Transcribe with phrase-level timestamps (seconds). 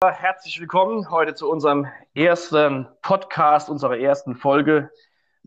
[0.00, 4.92] Herzlich willkommen heute zu unserem ersten Podcast, unserer ersten Folge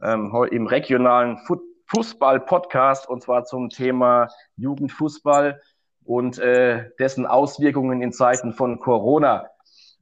[0.04, 1.40] ähm, im regionalen
[1.88, 4.28] Fußball-Podcast und zwar zum Thema
[4.58, 5.62] Jugendfußball
[6.04, 9.48] und äh, dessen Auswirkungen in Zeiten von Corona.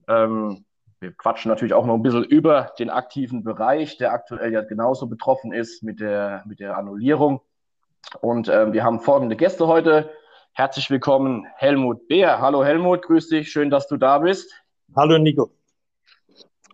[0.08, 0.66] Ähm,
[1.00, 5.06] wir quatschen natürlich auch noch ein bisschen über den aktiven Bereich, der aktuell ja genauso
[5.06, 7.42] betroffen ist mit der, mit der Annullierung.
[8.20, 10.10] Und äh, wir haben folgende Gäste heute.
[10.60, 12.42] Herzlich willkommen, Helmut Beer.
[12.42, 14.54] Hallo Helmut, grüß dich, schön, dass du da bist.
[14.94, 15.52] Hallo Nico.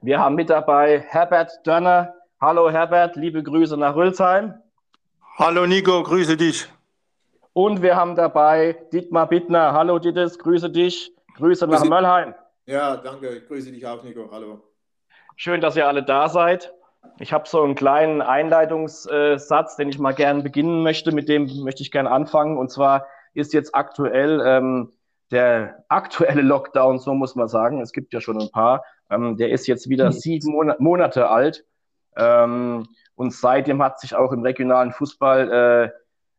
[0.01, 2.15] Wir haben mit dabei Herbert Dörner.
[2.41, 4.55] Hallo Herbert, liebe Grüße nach Rülsheim.
[5.37, 6.67] Hallo Nico, grüße dich.
[7.53, 9.73] Und wir haben dabei Dietmar Bittner.
[9.73, 11.13] Hallo Dittes, grüße dich.
[11.35, 12.33] Grüße nach Möllheim.
[12.65, 13.39] Ja, danke.
[13.41, 14.29] Grüße dich auch, Nico.
[14.31, 14.63] Hallo.
[15.35, 16.73] Schön, dass ihr alle da seid.
[17.19, 21.11] Ich habe so einen kleinen Einleitungssatz, den ich mal gerne beginnen möchte.
[21.11, 22.57] Mit dem möchte ich gerne anfangen.
[22.57, 24.91] Und zwar ist jetzt aktuell ähm,
[25.31, 27.81] der aktuelle Lockdown, so muss man sagen.
[27.81, 28.83] Es gibt ja schon ein paar.
[29.09, 31.65] Ähm, der ist jetzt wieder sieben Mon Monate alt.
[32.15, 35.91] Ähm, und seitdem hat sich auch im regionalen Fußball äh,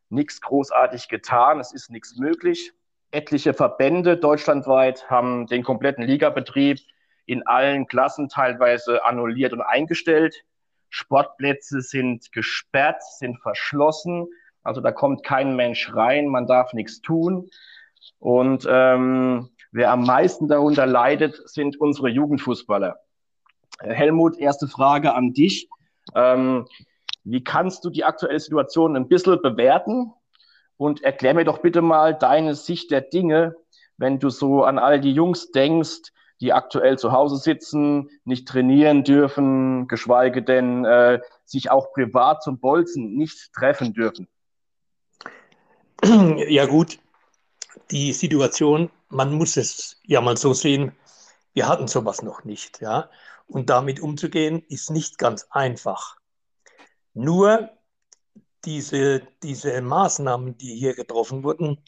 [0.09, 1.61] nichts großartig getan.
[1.61, 2.73] Es ist nichts möglich.
[3.11, 6.79] Etliche Verbände deutschlandweit haben den kompletten Ligabetrieb
[7.25, 10.45] in allen Klassen teilweise annulliert und eingestellt.
[10.91, 14.29] Sportplätze sind gesperrt, sind verschlossen.
[14.67, 17.49] Also da kommt kein Mensch rein, man darf nichts tun.
[18.19, 22.97] Und ähm, wer am meisten darunter leidet, sind unsere Jugendfußballer.
[23.81, 25.69] Helmut, erste Frage an dich.
[26.15, 26.67] Ähm,
[27.25, 30.13] wie kannst du die aktuelle Situation ein bisschen bewerten?
[30.77, 33.55] Und erklär mir doch bitte mal deine Sicht der Dinge,
[33.97, 39.05] wenn du so an all die Jungs denkst, die aktuell zu Hause sitzen, nicht trainieren
[39.05, 44.29] dürfen, geschweige denn äh, sich auch privat zum Bolzen nicht treffen dürfen.
[46.49, 46.99] Ja gut,
[47.91, 50.93] die Situation, man muss es ja mal so sehen,
[51.55, 53.11] wir hatten sowas noch nicht, ja.
[53.47, 56.17] Und damit umzugehen, ist nicht ganz einfach.
[57.15, 57.71] Nur
[58.65, 61.83] diese, diese Maßnahmen, die hier getroffen wurden,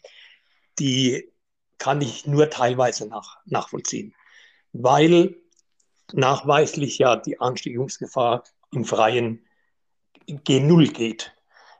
[0.78, 1.32] die
[1.78, 4.14] kann ich nur teilweise nach, nachvollziehen,
[4.72, 5.36] weil
[6.12, 9.44] nachweislich ja die Ansteckungsgefahr im Freien
[10.28, 11.34] G0 geht.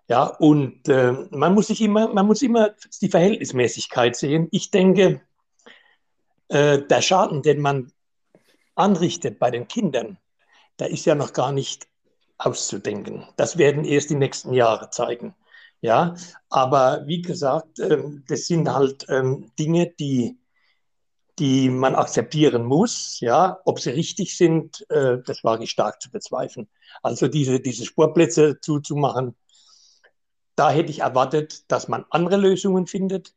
[0.09, 2.71] Ja, und äh, man muss sich immer, man muss immer
[3.03, 4.49] die Verhältnismäßigkeit sehen.
[4.53, 5.21] Ich denke,
[6.49, 7.93] äh, der Schaden, den man
[8.75, 10.19] anrichtet bei den Kindern,
[10.79, 11.89] der ist ja noch gar nicht
[12.39, 13.27] auszudenken.
[13.37, 15.35] Das werden erst die nächsten Jahre zeigen.
[15.81, 16.17] Ja,
[16.49, 20.39] aber wie gesagt, ähm, das sind halt ähm, Dinge, die,
[21.39, 23.21] die man akzeptieren muss.
[23.21, 26.69] Ja, ob sie richtig sind, äh, das wage ich stark zu bezweifeln.
[27.03, 29.37] Also diese, diese Sportplätze zuzumachen,
[30.59, 33.35] da hätte ich erwartet, dass man andere Lösungen findet,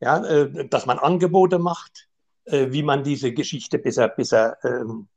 [0.00, 2.08] ja, äh, dass man Angebote macht,
[2.44, 5.08] äh, wie man diese Geschichte besser, besser, ähm,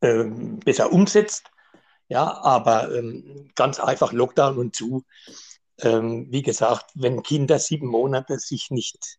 [0.00, 1.50] ähm, besser umsetzt.
[2.08, 5.04] Ja, aber ähm, ganz einfach Lockdown und zu.
[5.78, 9.18] Ähm, wie gesagt, wenn Kinder sieben Monate sich nicht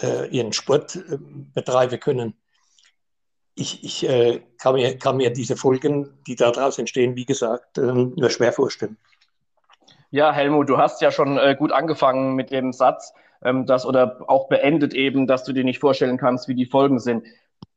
[0.00, 1.18] äh, ihren Sport äh,
[1.52, 2.34] betreiben können,
[3.54, 8.14] ich, ich äh, kann, mir, kann, mir, diese Folgen, die daraus entstehen, wie gesagt, ähm,
[8.16, 8.96] nur schwer vorstellen.
[10.10, 14.22] Ja, Helmut, du hast ja schon äh, gut angefangen mit dem Satz, ähm, dass oder
[14.26, 17.26] auch beendet eben, dass du dir nicht vorstellen kannst, wie die Folgen sind.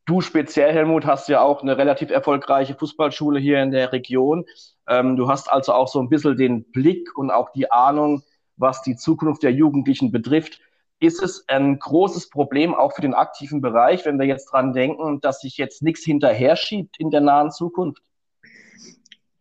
[0.06, 4.46] Du speziell, Helmut, hast ja auch eine relativ erfolgreiche Fußballschule hier in der Region.
[4.88, 8.24] Ähm, du hast also auch so ein bisschen den Blick und auch die Ahnung,
[8.56, 10.62] was die Zukunft der Jugendlichen betrifft.
[11.00, 15.20] Ist es ein großes Problem auch für den aktiven Bereich, wenn wir jetzt dran denken,
[15.20, 18.04] dass sich jetzt nichts hinterher schiebt in der nahen Zukunft?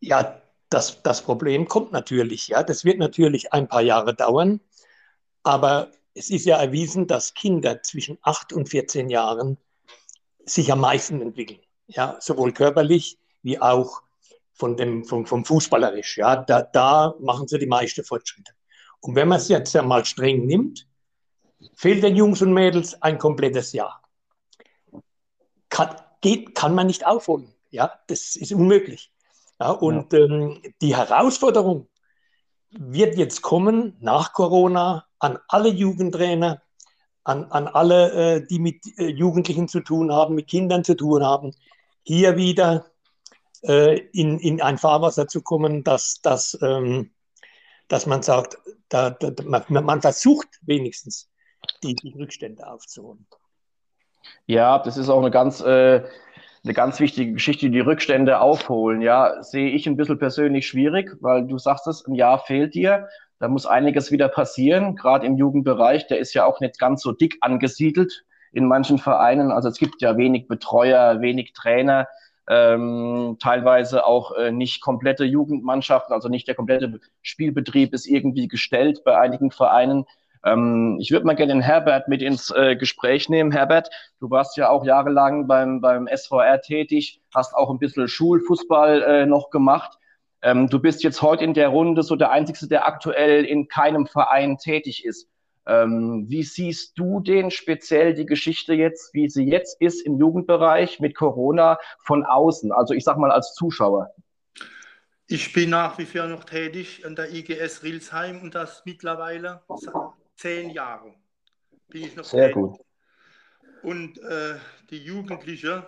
[0.01, 0.41] Ja,
[0.71, 2.63] das, das Problem kommt natürlich, ja.
[2.63, 4.61] Das wird natürlich ein paar Jahre dauern,
[5.43, 9.59] aber es ist ja erwiesen, dass Kinder zwischen 8 und 14 Jahren
[10.45, 14.03] sich am meisten entwickeln, ja, sowohl körperlich wie auch
[14.53, 16.37] von dem, vom, vom Fußballerisch, ja.
[16.37, 18.53] Da, da machen sie die meisten Fortschritte.
[19.01, 20.87] Und wenn man es jetzt einmal streng nimmt,
[21.75, 24.03] fehlt den Jungs und Mädels ein komplettes Jahr.
[25.69, 27.55] Kann, geht, kann man nicht aufholen.
[27.71, 29.13] Ja, das ist unmöglich.
[29.60, 30.21] Ja, und ja.
[30.21, 31.89] Ähm, die Herausforderung
[32.71, 36.62] wird jetzt kommen nach Corona an alle Jugendtrainer,
[37.24, 41.24] an, an alle, äh, die mit äh, Jugendlichen zu tun haben, mit Kindern zu tun
[41.24, 41.53] haben,
[42.03, 42.86] hier wieder
[43.62, 47.10] äh, in, in ein Fahrwasser zu kommen, dass, dass, ähm,
[47.89, 48.56] dass man sagt,
[48.89, 51.28] da, da, man, man versucht wenigstens,
[51.83, 53.27] die, die Rückstände aufzuholen.
[54.47, 56.03] Ja, das ist auch eine ganz äh,
[56.65, 59.01] eine ganz wichtige Geschichte, die Rückstände aufholen.
[59.01, 63.09] Ja, sehe ich ein bisschen persönlich schwierig, weil du sagst es, ein Jahr fehlt dir.
[63.39, 66.07] Da muss einiges wieder passieren, gerade im Jugendbereich.
[66.09, 69.51] Der ist ja auch nicht ganz so dick angesiedelt in manchen Vereinen.
[69.51, 72.07] Also es gibt ja wenig Betreuer, wenig Trainer,
[72.48, 79.03] ähm, teilweise auch äh, nicht komplette Jugendmannschaften, also nicht der komplette Spielbetrieb ist irgendwie gestellt
[79.04, 80.04] bei einigen Vereinen.
[80.45, 83.53] Ähm, ich würde mal gerne den Herbert mit ins äh, Gespräch nehmen.
[83.53, 83.91] Herbert,
[84.21, 89.27] du warst ja auch jahrelang beim, beim SVR tätig, hast auch ein bisschen Schulfußball äh,
[89.27, 89.98] noch gemacht.
[90.42, 94.07] Ähm, du bist jetzt heute in der Runde so der Einzige, der aktuell in keinem
[94.07, 95.28] Verein tätig ist.
[95.66, 101.01] Ähm, wie siehst du den speziell die Geschichte jetzt, wie sie jetzt ist im Jugendbereich
[101.01, 102.72] mit Corona von außen?
[102.72, 104.10] Also ich sag mal als Zuschauer.
[105.27, 109.60] Ich bin nach wie vor noch tätig an der IGS Rilsheim und das mittlerweile
[110.41, 111.15] zehn Jahre
[111.89, 112.54] bin ich noch Sehr tätig.
[112.54, 112.81] gut.
[113.83, 114.59] Und äh,
[114.91, 115.83] die Jugendlichen,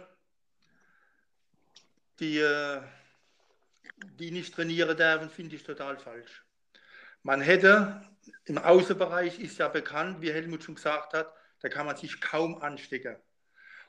[2.20, 2.82] die, äh,
[4.18, 6.44] die nicht trainieren dürfen, finde ich total falsch.
[7.22, 8.02] Man hätte,
[8.44, 12.60] im Außenbereich ist ja bekannt, wie Helmut schon gesagt hat, da kann man sich kaum
[12.60, 13.16] anstecken.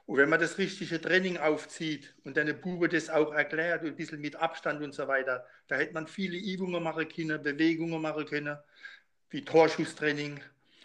[0.06, 4.20] Und wenn man das richtige Training aufzieht und deine Bube das auch erklärt, ein bisschen
[4.20, 8.58] mit Abstand und so weiter, da hätte man viele Übungen machen können, Bewegungen machen können,
[9.30, 10.42] wie Torschusstraining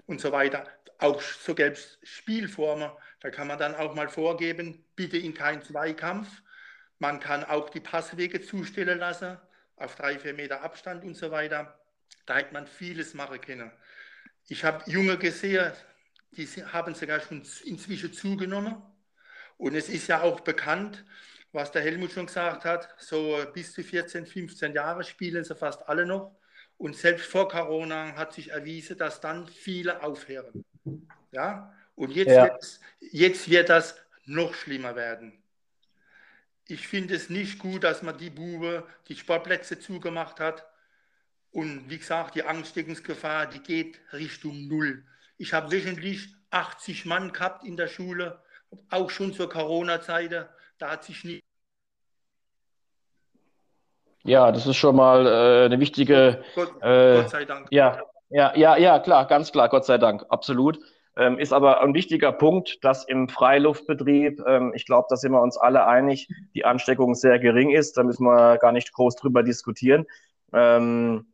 [0.08, 0.66] und so weiter.
[0.98, 2.90] Auch so gäbe es Spielformen,
[3.20, 6.28] da kann man dann auch mal vorgeben, bitte in keinen Zweikampf.
[6.98, 9.38] Man kann auch die Passwege zustellen lassen,
[9.76, 11.78] auf drei, vier Meter Abstand und so weiter.
[12.26, 13.70] Da hätte man vieles machen können.
[14.48, 15.72] Ich habe Junge gesehen,
[16.32, 18.82] die haben sogar schon inzwischen zugenommen.
[19.56, 21.04] Und es ist ja auch bekannt,
[21.52, 25.88] was der Helmut schon gesagt hat, so bis zu 14, 15 Jahre spielen sie fast
[25.88, 26.37] alle noch.
[26.78, 30.64] Und selbst vor Corona hat sich erwiesen, dass dann viele aufhören.
[31.32, 31.74] Ja?
[31.96, 32.44] Und jetzt, ja.
[32.44, 35.42] Wird, jetzt wird das noch schlimmer werden.
[36.68, 40.66] Ich finde es nicht gut, dass man die Bube die Sportplätze zugemacht hat.
[41.50, 45.04] Und wie gesagt, die Ansteckungsgefahr, die geht Richtung Null.
[45.36, 48.40] Ich habe wöchentlich 80 Mann gehabt in der Schule,
[48.90, 50.48] auch schon zur Corona-Zeit.
[50.78, 51.47] Da hat sich nicht
[54.28, 56.42] ja, das ist schon mal äh, eine wichtige.
[56.54, 57.66] Gott, äh, Gott sei Dank.
[57.70, 57.98] Ja,
[58.30, 60.78] ja, ja, ja, klar, ganz klar, Gott sei Dank, absolut.
[61.16, 65.42] Ähm, ist aber ein wichtiger Punkt, dass im Freiluftbetrieb, ähm, ich glaube, da sind wir
[65.42, 67.96] uns alle einig, die Ansteckung sehr gering ist.
[67.96, 70.06] Da müssen wir gar nicht groß drüber diskutieren.
[70.52, 71.32] Ähm,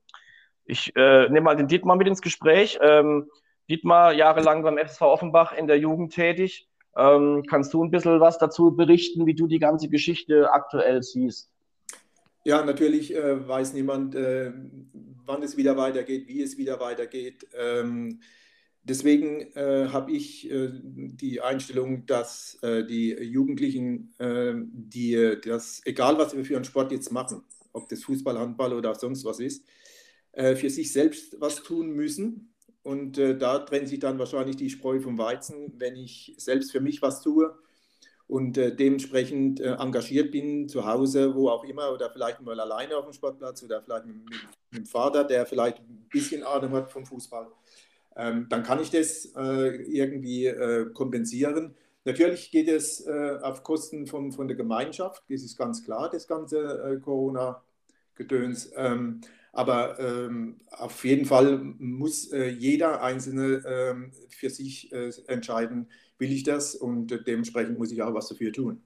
[0.65, 2.79] ich äh, nehme mal den Dietmar mit ins Gespräch.
[2.81, 3.29] Ähm,
[3.69, 6.67] Dietmar, jahrelang beim FSV Offenbach in der Jugend tätig.
[6.97, 11.51] Ähm, kannst du ein bisschen was dazu berichten, wie du die ganze Geschichte aktuell siehst?
[12.45, 14.53] Ja, natürlich äh, weiß niemand, äh,
[15.25, 17.47] wann es wieder weitergeht, wie es wieder weitergeht.
[17.55, 18.21] Ähm,
[18.83, 26.19] deswegen äh, habe ich äh, die Einstellung, dass äh, die Jugendlichen, ähm, die das, egal
[26.19, 27.43] was wir für einen Sport jetzt machen,
[27.73, 29.67] ob das Fußball, Handball oder sonst was ist,
[30.33, 32.51] äh, für sich selbst was tun müssen.
[32.83, 37.01] Und da trennt sich dann wahrscheinlich die Spreu vom Weizen, wenn ich selbst für mich
[37.01, 37.57] was tue
[38.35, 42.97] und äh, dementsprechend äh, engagiert bin, zu Hause, wo auch immer, oder vielleicht mal alleine
[42.97, 44.41] auf dem Sportplatz oder vielleicht mit, mit,
[44.73, 47.47] dem Vater, der vielleicht ein bisschen Ahnung hat vom Fußball,
[48.17, 51.77] ähm, dann kann ich das äh, irgendwie äh, kompensieren.
[52.05, 56.27] Natürlich geht es äh, auf Kosten von, von der Gemeinschaft, das ist ganz klar, das
[56.27, 58.73] ganze äh, Corona-Gedöns.
[58.75, 59.21] Ähm,
[59.55, 64.93] aber ähm, auf jeden Fall muss jeder Einzelne ähm, für sich
[65.27, 68.83] entscheiden, will ich das und dementsprechend muss ich auch was dafür tun.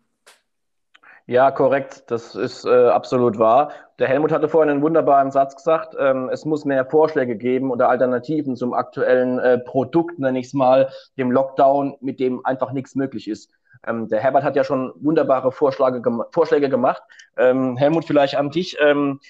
[1.28, 2.04] Ja, korrekt.
[2.06, 3.70] Das ist äh, absolut wahr.
[3.98, 5.94] Der Helmut hatte vorhin einen wunderbaren Satz gesagt.
[6.00, 10.54] Ähm, es muss mehr Vorschläge geben oder Alternativen zum aktuellen äh, Produkt, nenne ich es
[10.54, 13.50] mal, dem Lockdown, mit dem einfach nichts möglich ist.
[13.86, 17.02] Ähm, der Herbert hat ja schon wunderbare Vorschläge, gem Vorschläge gemacht.
[17.36, 18.78] Ähm, Helmut, vielleicht an dich.
[18.80, 19.20] Ähm,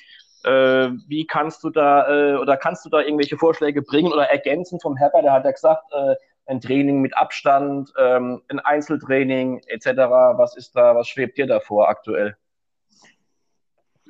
[0.49, 4.81] äh, wie kannst du da äh, oder kannst du da irgendwelche Vorschläge bringen oder ergänzen
[4.81, 5.25] vom Herbert?
[5.25, 6.15] Der hat ja gesagt, äh,
[6.47, 9.87] ein Training mit Abstand, ähm, ein Einzeltraining etc.
[10.37, 12.37] Was ist da, was schwebt dir davor aktuell?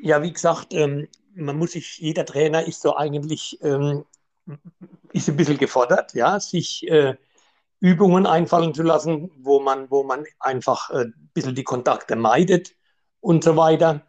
[0.01, 4.05] Ja, wie gesagt, ähm, man muss sich, jeder Trainer ist so eigentlich, ähm,
[5.13, 7.17] ist ein bisschen gefordert, ja, sich äh,
[7.81, 12.77] Übungen einfallen zu lassen, wo man, wo man einfach äh, ein bisschen die Kontakte meidet
[13.21, 14.03] und so weiter.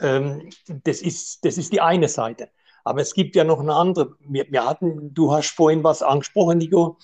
[0.00, 2.50] Ähm, das, ist, das ist die eine Seite.
[2.84, 4.16] Aber es gibt ja noch eine andere.
[4.20, 6.98] Wir, wir hatten, du hast vorhin was angesprochen, Nico.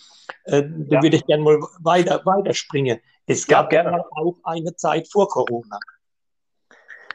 [0.44, 1.02] Äh, da ja.
[1.02, 3.00] würde ich gerne mal weiter, weiterspringen.
[3.26, 4.04] Es gab ja, gerne.
[4.10, 5.78] auch eine Zeit vor Corona.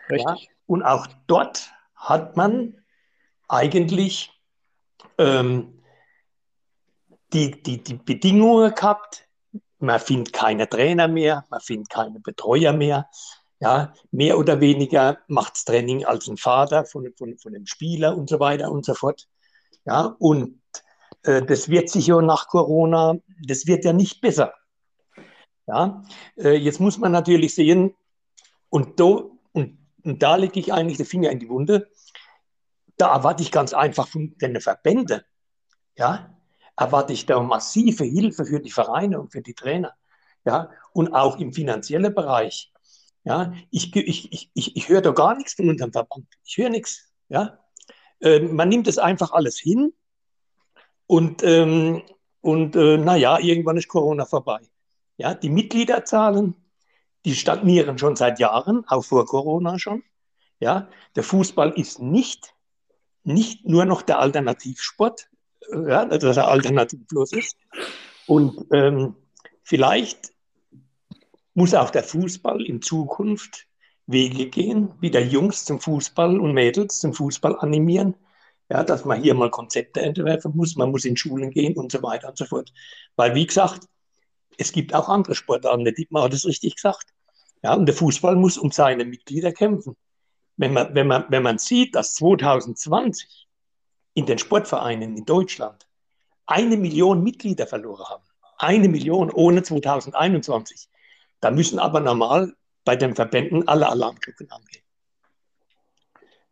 [0.09, 0.25] Richtig.
[0.25, 0.35] Ja?
[0.67, 2.81] Und auch dort hat man
[3.47, 4.31] eigentlich
[5.17, 5.81] ähm,
[7.33, 9.27] die, die, die Bedingungen gehabt,
[9.79, 13.09] man findet keine Trainer mehr, man findet keine Betreuer mehr.
[13.62, 18.18] Ja, mehr oder weniger macht das Training als ein Vater von, von, von dem Spieler
[18.18, 19.27] und so weiter und so fort.
[19.86, 20.60] Ja, und
[21.22, 24.56] äh, das wird sich ja nach Corona, das wird ja nicht besser.
[25.68, 26.03] Ja,
[26.38, 27.94] äh, jetzt muss man natürlich sehen,
[28.70, 31.88] und, do, und, und da lege ich eigentlich den Finger in die Wunde,
[32.98, 35.22] da erwarte ich ganz einfach von den Verbänden,
[35.96, 36.36] ja,
[36.75, 39.94] erwarte ich da massive Hilfe für die Vereine und für die Trainer,
[40.46, 42.70] ja, und auch im finanziellen Bereich.
[43.23, 46.25] Ja, ich, ich, ich, ich, höre da gar nichts von unserem Verband.
[46.43, 47.11] Ich höre nichts.
[47.29, 47.59] Ja,
[48.19, 49.93] äh, man nimmt es einfach alles hin
[51.07, 52.03] und, ähm,
[52.41, 54.59] und äh, naja, irgendwann ist Corona vorbei.
[55.17, 56.55] Ja, die Mitgliederzahlen,
[57.25, 60.03] die stagnieren schon seit Jahren, auch vor Corona schon.
[60.59, 62.53] Ja, der Fußball ist nicht,
[63.23, 65.29] nicht nur noch der Alternativsport,
[65.71, 67.57] äh, ja, dass er alternativlos ist.
[68.25, 69.15] Und ähm,
[69.63, 70.31] vielleicht
[71.53, 73.67] muss auch der Fußball in Zukunft
[74.08, 78.15] Wege gehen, wieder Jungs zum Fußball und Mädels zum Fußball animieren.
[78.70, 82.01] Ja, dass man hier mal Konzepte entwerfen muss, man muss in Schulen gehen und so
[82.03, 82.72] weiter und so fort.
[83.17, 83.86] Weil, wie gesagt,
[84.58, 87.08] es gibt auch andere Sportarten, der Dietmar hat es richtig gesagt.
[87.63, 89.96] Ja, und der Fußball muss um seine Mitglieder kämpfen.
[90.55, 93.48] Wenn man, wenn man, wenn man sieht, dass 2020
[94.13, 95.88] in den Sportvereinen in Deutschland
[96.46, 98.24] eine Million Mitglieder verloren haben,
[98.58, 100.88] eine Million ohne 2021,
[101.41, 102.53] da müssen aber normal
[102.86, 104.83] bei den Verbänden alle Alarmglocken angehen.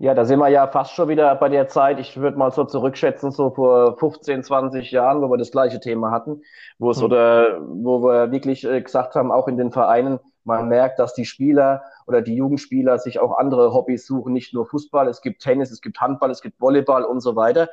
[0.01, 2.63] Ja, da sind wir ja fast schon wieder bei der Zeit, ich würde mal so
[2.63, 6.41] zurückschätzen, so vor 15, 20 Jahren, wo wir das gleiche Thema hatten,
[6.77, 7.03] wo es mhm.
[7.03, 11.25] oder wo wir wirklich äh, gesagt haben, auch in den Vereinen, man merkt, dass die
[11.25, 15.69] Spieler oder die Jugendspieler sich auch andere Hobbys suchen, nicht nur Fußball, es gibt Tennis,
[15.69, 17.67] es gibt Handball, es gibt Volleyball und so weiter.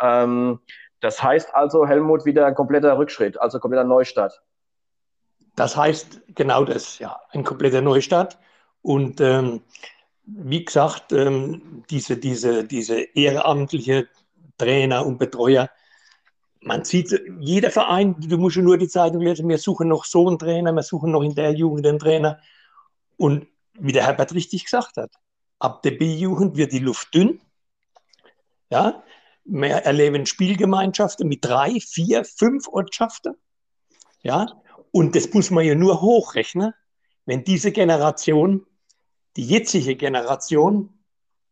[0.00, 0.60] Ähm,
[1.00, 4.40] das heißt also, Helmut, wieder ein kompletter Rückschritt, also kompletter Neustart.
[5.56, 8.38] Das heißt genau das, ja, ein kompletter Neustart.
[8.80, 9.62] Und ähm,
[10.24, 14.08] wie gesagt, ähm, diese, diese, diese ehrenamtliche
[14.56, 15.68] Trainer und Betreuer,
[16.60, 20.38] man sieht, jeder Verein, du musst nur die Zeitung lesen, wir suchen noch so einen
[20.38, 22.38] Trainer, wir suchen noch in der Jugend einen Trainer.
[23.16, 25.12] Und wie der Herbert richtig gesagt hat,
[25.58, 27.40] ab der B-Jugend wird die Luft dünn.
[28.70, 29.02] Ja,
[29.44, 33.34] wir erleben Spielgemeinschaften mit drei, vier, fünf Ortschaften.
[34.22, 34.61] Ja,
[34.92, 36.72] und das muss man ja nur hochrechnen,
[37.26, 38.66] wenn diese Generation
[39.36, 40.90] die jetzige Generation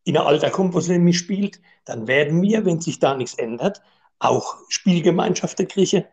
[0.05, 3.83] in der Alter Komposition spielt, dann werden wir, wenn sich da nichts ändert,
[4.19, 6.05] auch Spielgemeinschaften kriegen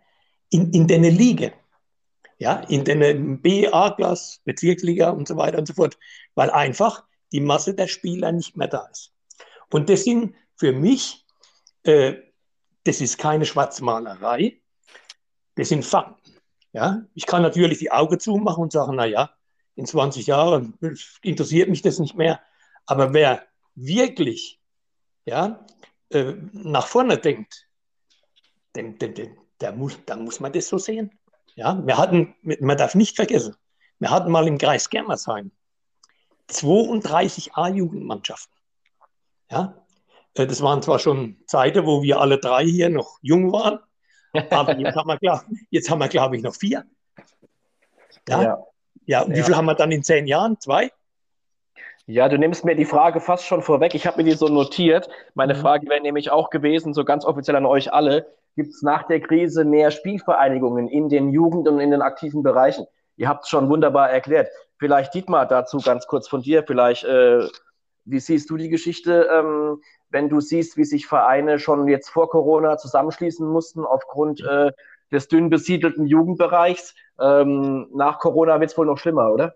[0.49, 1.51] in, in den Liga.
[2.39, 5.97] Ja, in den B, A-Klasse, Bezirksliga und so weiter und so fort,
[6.35, 9.11] weil einfach die Masse der Spieler nicht mehr da ist.
[9.71, 11.25] Und das sind für mich,
[11.83, 12.13] äh,
[12.83, 14.61] das ist keine Schwarzmalerei,
[15.55, 16.26] das sind Fakten.
[16.73, 19.31] Ja, ich kann natürlich die Augen zumachen und sagen, naja,
[19.75, 20.77] in 20 Jahren
[21.21, 22.39] interessiert mich das nicht mehr.
[22.85, 23.43] Aber wer
[23.75, 24.59] wirklich
[25.27, 25.65] ja,
[26.09, 27.67] äh, nach vorne denkt,
[28.75, 31.11] den, den, den, der muss, dann muss man das so sehen.
[31.55, 33.55] Ja, wir hatten, man darf nicht vergessen,
[33.99, 35.51] wir hatten mal im Kreis Germersheim
[36.47, 38.55] 32 A-Jugendmannschaften.
[39.51, 39.85] Ja,
[40.33, 43.79] äh, das waren zwar schon Zeiten, wo wir alle drei hier noch jung waren,
[44.49, 46.83] aber jetzt haben wir, glaube glaub ich, noch vier.
[48.27, 48.63] Ja, ja.
[49.07, 49.37] Ja, und ja.
[49.37, 50.59] wie viel haben wir dann in zehn Jahren?
[50.59, 50.91] Zwei?
[52.07, 53.95] Ja, du nimmst mir die Frage fast schon vorweg.
[53.95, 55.09] Ich habe mir die so notiert.
[55.33, 55.59] Meine mhm.
[55.59, 58.27] Frage wäre nämlich auch gewesen, so ganz offiziell an euch alle.
[58.55, 62.85] Gibt es nach der Krise mehr Spielvereinigungen in den Jugend- und in den aktiven Bereichen?
[63.15, 64.49] Ihr habt es schon wunderbar erklärt.
[64.77, 66.63] Vielleicht Dietmar dazu ganz kurz von dir.
[66.63, 67.47] Vielleicht, äh,
[68.07, 72.29] wie siehst du die Geschichte, ähm, wenn du siehst, wie sich Vereine schon jetzt vor
[72.29, 74.71] Corona zusammenschließen mussten aufgrund äh,
[75.11, 76.95] des dünn besiedelten Jugendbereichs.
[77.19, 79.55] Ähm, nach Corona wird es wohl noch schlimmer, oder?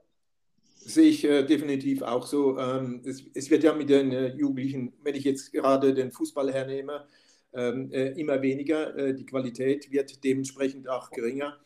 [0.76, 2.58] Sehe ich äh, definitiv auch so.
[2.58, 6.52] Ähm, es, es, wird ja mit den äh, Jugendlichen, wenn ich jetzt gerade den Fußball
[6.52, 7.06] hernehme,
[7.54, 8.96] ähm, äh, immer weniger.
[8.98, 11.58] Äh, die Qualität wird dementsprechend auch geringer.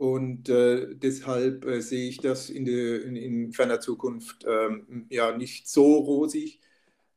[0.00, 5.36] Und äh, deshalb äh, sehe ich das in, de, in, in ferner Zukunft ähm, ja
[5.36, 6.58] nicht so rosig.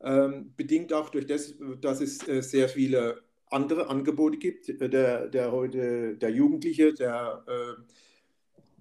[0.01, 4.67] Ähm, bedingt auch durch das, dass es sehr viele andere Angebote gibt.
[4.81, 7.81] Der, der heute, der Jugendliche, der äh,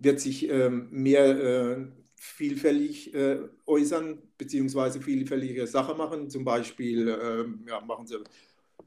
[0.05, 6.29] wird sich ähm, mehr äh, vielfältig äh, äußern, beziehungsweise vielfältige Sachen machen.
[6.29, 8.17] Zum Beispiel ähm, ja, machen sie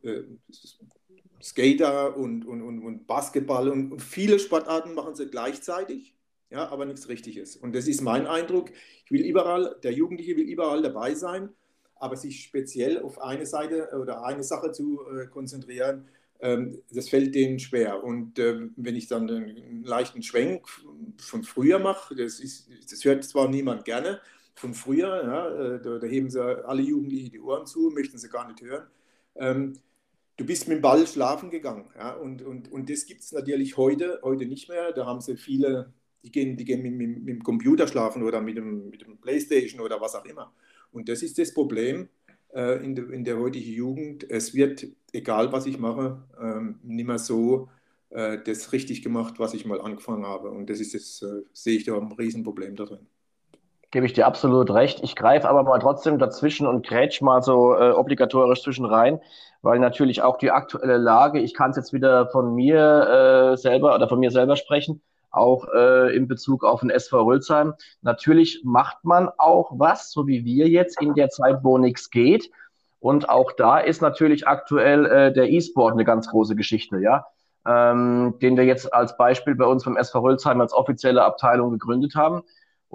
[0.04, 0.24] äh,
[1.46, 6.16] Skater und, und, und, und Basketball und, und, viele Sportarten machen sie gleichzeitig,
[6.50, 7.56] ja, aber nichts Richtiges.
[7.56, 8.72] Und das ist mein Eindruck.
[9.06, 11.50] Ich will überall, der Jugendliche will überall dabei sein
[11.96, 16.08] aber sich speziell auf eine Seite oder eine Sache zu äh, konzentrieren,
[16.40, 18.04] ähm, das fällt denen schwer.
[18.04, 20.68] Und ähm, wenn ich dann einen leichten Schwenk
[21.18, 22.42] von früher mache, das,
[22.90, 24.20] das hört zwar niemand gerne,
[24.54, 28.30] von früher, ja, äh, da, da, heben sie alle Jugendlichen die Ohren zu, möchten sie
[28.30, 28.88] gar nicht hören.
[29.36, 29.74] Ähm,
[30.38, 31.86] du bist mit dem Ball schlafen gegangen.
[31.96, 34.92] Ja, und, und, und das gibt es natürlich heute, heute nicht mehr.
[34.94, 38.42] Da haben sie viele Die gehen, die gehen mit, mit, mit dem Computer schlafen oder
[38.42, 40.54] mit dem, mit dem Playstation oder was auch immer.
[40.92, 42.10] Und das ist das Problem
[42.54, 44.30] äh, in, de, in der heutigen Jugend.
[44.30, 47.70] Es wird, egal was ich mache, ähm, nicht mehr so
[48.10, 50.50] äh, das richtig gemacht, was ich mal angefangen habe.
[50.52, 53.08] Und das ist das, äh, sehe ich da ein Riesenproblem da drin.
[53.96, 55.00] Gebe ich dir absolut recht.
[55.04, 59.22] Ich greife aber mal trotzdem dazwischen und grätsch mal so äh, obligatorisch zwischen rein,
[59.62, 63.96] weil natürlich auch die aktuelle Lage, ich kann es jetzt wieder von mir äh, selber
[63.96, 67.74] oder von mir selber sprechen, auch äh, in Bezug auf den SV Rülsheim.
[68.02, 72.52] Natürlich macht man auch was, so wie wir jetzt in der Zeit, wo nichts geht.
[73.00, 77.28] Und auch da ist natürlich aktuell äh, der E-Sport eine ganz große Geschichte, ja,
[77.66, 82.16] ähm, den wir jetzt als Beispiel bei uns vom SV Rülsheim als offizielle Abteilung gegründet
[82.16, 82.44] haben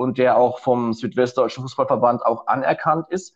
[0.01, 3.35] und der auch vom Südwestdeutschen Fußballverband auch anerkannt ist.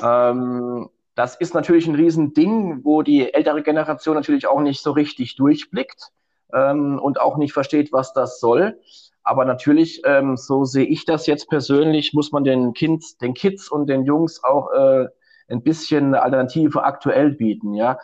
[0.00, 5.34] Ähm, das ist natürlich ein Riesending, wo die ältere Generation natürlich auch nicht so richtig
[5.34, 6.12] durchblickt
[6.52, 8.80] ähm, und auch nicht versteht, was das soll.
[9.24, 13.68] Aber natürlich, ähm, so sehe ich das jetzt persönlich, muss man den, kind, den Kids
[13.68, 15.06] und den Jungs auch äh,
[15.48, 17.74] ein bisschen eine Alternative aktuell bieten.
[17.74, 17.98] Ja,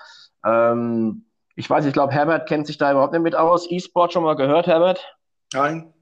[0.45, 3.71] ähm, ich weiß, ich glaube, Herbert kennt sich da überhaupt nicht mit aus.
[3.71, 5.17] E-Sport schon mal gehört, Herbert?
[5.53, 5.93] Nein.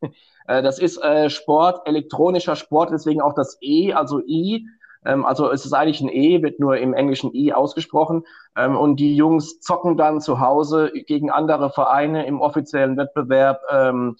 [0.48, 4.66] Äh, das ist äh, Sport, elektronischer Sport, deswegen auch das E, also I.
[5.04, 8.24] Ähm, also es ist eigentlich ein E, wird nur im Englischen I ausgesprochen.
[8.56, 13.60] Ähm, und die Jungs zocken dann zu Hause gegen andere Vereine im offiziellen Wettbewerb.
[13.70, 14.16] Ähm,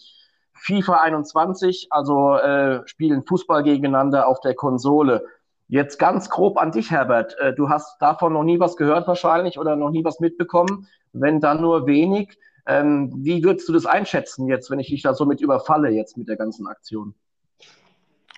[0.52, 5.24] FIFA 21, also äh, spielen Fußball gegeneinander auf der Konsole.
[5.68, 7.38] Jetzt ganz grob an dich, Herbert.
[7.38, 10.88] Äh, du hast davon noch nie was gehört wahrscheinlich oder noch nie was mitbekommen.
[11.12, 12.38] Wenn dann nur wenig.
[12.68, 16.18] Ähm, wie würdest du das einschätzen jetzt, wenn ich dich da so mit überfalle jetzt
[16.18, 17.14] mit der ganzen Aktion?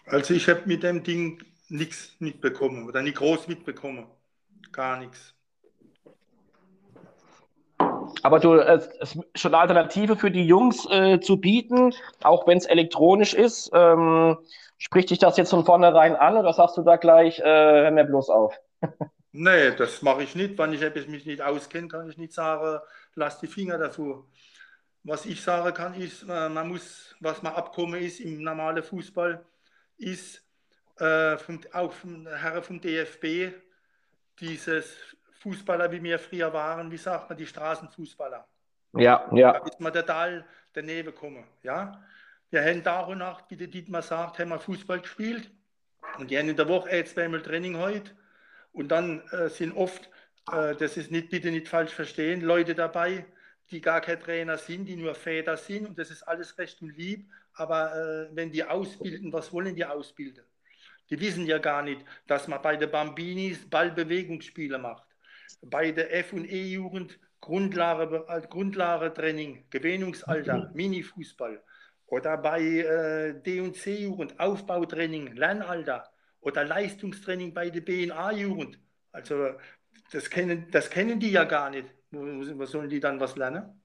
[0.07, 4.07] Also ich habe mit dem Ding nichts mitbekommen oder nicht groß mitbekommen.
[4.71, 5.35] Gar nichts.
[8.23, 12.59] Aber du, es ist schon eine Alternative für die Jungs äh, zu bieten, auch wenn
[12.59, 13.71] es elektronisch ist.
[13.73, 14.39] Ähm,
[14.79, 18.05] spricht dich das jetzt von vornherein an oder sagst du da gleich, äh, hör mir
[18.05, 18.55] bloß auf?
[19.33, 20.57] nee, das mache ich nicht.
[20.59, 22.81] Wenn ich mich nicht auskenne, kann ich nicht sagen,
[23.21, 24.27] lass die Finger davor.
[25.05, 29.45] Was ich sagen kann, ist, äh, man muss, was man abkommen ist im normalen Fußball,
[29.97, 30.43] ist,
[30.99, 33.55] äh, vom, auch vom Herren vom DFB,
[34.41, 34.97] dieses
[35.41, 38.47] Fußballer, wie wir früher waren, wie sagt man, die Straßenfußballer.
[38.95, 39.53] Ja, ja.
[39.53, 41.45] Da ist man total daneben gekommen.
[41.63, 42.03] Ja?
[42.51, 45.51] Wir haben Tag und Nacht, wie der Dietmar sagt, haben wir Fußball gespielt
[46.19, 48.11] und die haben in der Woche äh, zweimal Training heute
[48.73, 50.11] und dann äh, sind oft,
[50.53, 53.27] äh, das ist nicht, bitte nicht falsch verstehen, Leute dabei,
[53.71, 56.97] die gar kein Trainer sind, die nur Väter sind und das ist alles recht und
[56.97, 60.45] lieb, aber äh, wenn die ausbilden, was wollen die ausbilden?
[61.11, 65.05] Die wissen ja gar nicht, dass man bei den Bambinis Ballbewegungsspiele macht.
[65.63, 70.75] Bei der F- und E-Jugend Grundlage, äh, Grundlagetraining, Gewöhnungsalter, mhm.
[70.75, 71.63] Mini-Fußball.
[72.07, 76.11] Oder bei äh, D- und C-Jugend Aufbautraining, Lernalter.
[76.41, 78.79] Oder Leistungstraining bei der BNA-Jugend.
[79.13, 79.55] Also
[80.13, 81.87] das kennen, das kennen die ja gar nicht.
[82.11, 83.81] Wo sollen die dann was lernen?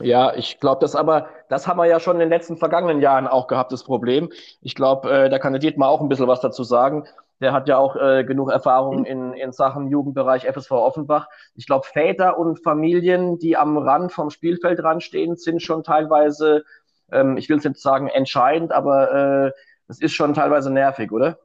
[0.00, 3.26] Ja, ich glaube, das aber, das haben wir ja schon in den letzten vergangenen Jahren
[3.26, 4.30] auch gehabt, das Problem.
[4.60, 7.06] Ich glaube, äh, da kann der Dietmar auch ein bisschen was dazu sagen.
[7.40, 11.28] Der hat ja auch äh, genug Erfahrung in, in Sachen Jugendbereich FSV Offenbach.
[11.54, 16.64] Ich glaube, Väter und Familien, die am Rand vom Spielfeld stehen, sind schon teilweise,
[17.10, 19.52] ähm, ich will es jetzt sagen, entscheidend, aber äh,
[19.88, 21.38] das ist schon teilweise nervig, oder?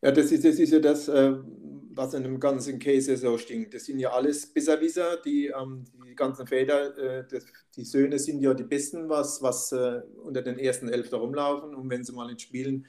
[0.00, 1.32] Ja, das ist, das ist ja das, äh,
[1.96, 3.74] was in dem ganzen Case so stinkt.
[3.74, 7.44] Das sind ja alles Besserwisser, die, ähm, die ganzen Väter, äh, das,
[7.76, 11.74] die Söhne sind ja die Besten, was, was äh, unter den ersten elf da rumlaufen.
[11.74, 12.86] Und wenn sie mal in Spielen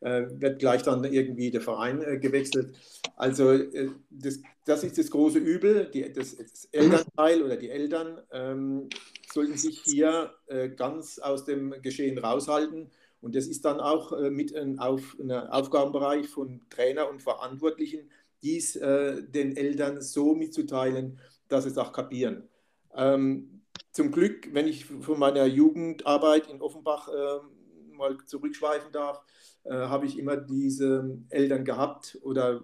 [0.00, 2.76] äh, wird gleich dann irgendwie der Verein äh, gewechselt.
[3.16, 5.90] Also äh, das, das, ist das große Übel.
[5.92, 8.88] Die, das, das, Elternteil oder die Eltern ähm,
[9.32, 12.90] sollten sich hier äh, ganz aus dem Geschehen raushalten.
[13.22, 18.10] Und das ist dann auch mit ein, auf, ein Aufgabenbereich von Trainer und Verantwortlichen,
[18.46, 22.48] dies äh, den Eltern so mitzuteilen, dass sie es auch kapieren.
[22.94, 29.20] Ähm, zum Glück, wenn ich von meiner Jugendarbeit in Offenbach äh, mal zurückschweifen darf,
[29.64, 32.62] äh, habe ich immer diese Eltern gehabt oder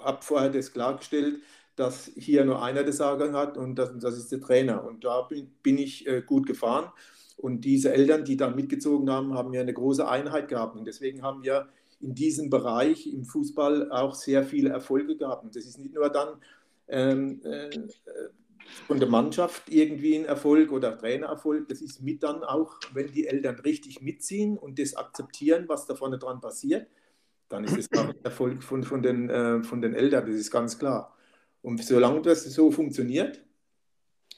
[0.00, 1.40] habe vorher das klargestellt,
[1.76, 4.84] dass hier nur einer das Sagen hat und das, das ist der Trainer.
[4.84, 6.90] Und da bin, bin ich äh, gut gefahren.
[7.36, 10.76] Und diese Eltern, die da mitgezogen haben, haben ja eine große Einheit gehabt.
[10.76, 11.68] Und deswegen haben wir
[12.00, 15.44] in diesem Bereich im Fußball auch sehr viele Erfolge gehabt.
[15.44, 16.40] Und das ist nicht nur dann
[16.88, 17.70] ähm, äh,
[18.86, 23.26] von der Mannschaft irgendwie ein Erfolg oder Trainererfolg, das ist mit dann auch, wenn die
[23.26, 26.88] Eltern richtig mitziehen und das akzeptieren, was da vorne dran passiert,
[27.48, 30.50] dann ist es auch ein Erfolg von, von, den, äh, von den Eltern, das ist
[30.50, 31.16] ganz klar.
[31.62, 33.42] Und solange das so funktioniert,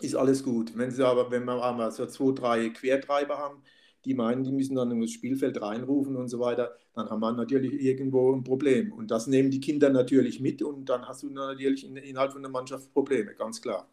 [0.00, 0.76] ist alles gut.
[0.76, 3.62] Wenn sie aber, wenn wir einmal so zwei, drei Quertreiber haben,
[4.04, 7.72] die meinen, die müssen dann ins Spielfeld reinrufen und so weiter, dann haben wir natürlich
[7.80, 8.92] irgendwo ein Problem.
[8.92, 12.50] Und das nehmen die Kinder natürlich mit und dann hast du natürlich innerhalb von der
[12.50, 13.86] Mannschaft Probleme, ganz klar.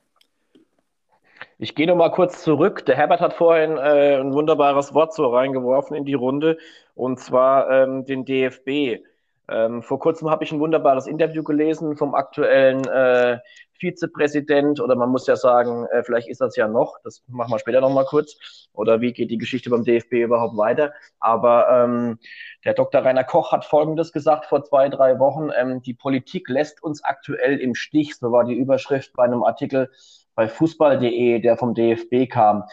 [1.57, 2.85] Ich gehe noch mal kurz zurück.
[2.85, 6.57] Der Herbert hat vorhin äh, ein wunderbares Wort so reingeworfen in die Runde,
[6.95, 9.03] und zwar ähm, den DFB.
[9.49, 13.39] Ähm, vor kurzem habe ich ein wunderbares Interview gelesen vom aktuellen äh,
[13.79, 17.59] Vizepräsident oder man muss ja sagen, äh, vielleicht ist das ja noch, das machen wir
[17.59, 20.93] später nochmal kurz, oder wie geht die Geschichte beim DFB überhaupt weiter.
[21.19, 22.19] Aber ähm,
[22.63, 23.01] der Dr.
[23.01, 27.59] Rainer Koch hat Folgendes gesagt vor zwei, drei Wochen, ähm, die Politik lässt uns aktuell
[27.59, 29.91] im Stich, so war die Überschrift bei einem Artikel
[30.35, 32.63] bei fußball.de, der vom DFB kam.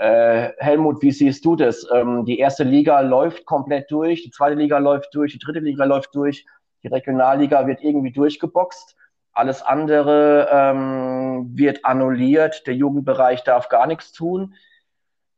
[0.00, 1.86] Äh, Helmut, wie siehst du das?
[1.92, 5.84] Ähm, die erste Liga läuft komplett durch, die zweite Liga läuft durch, die dritte Liga
[5.84, 6.46] läuft durch,
[6.82, 8.96] die Regionalliga wird irgendwie durchgeboxt.
[9.32, 12.66] Alles andere ähm, wird annulliert.
[12.66, 14.54] Der Jugendbereich darf gar nichts tun.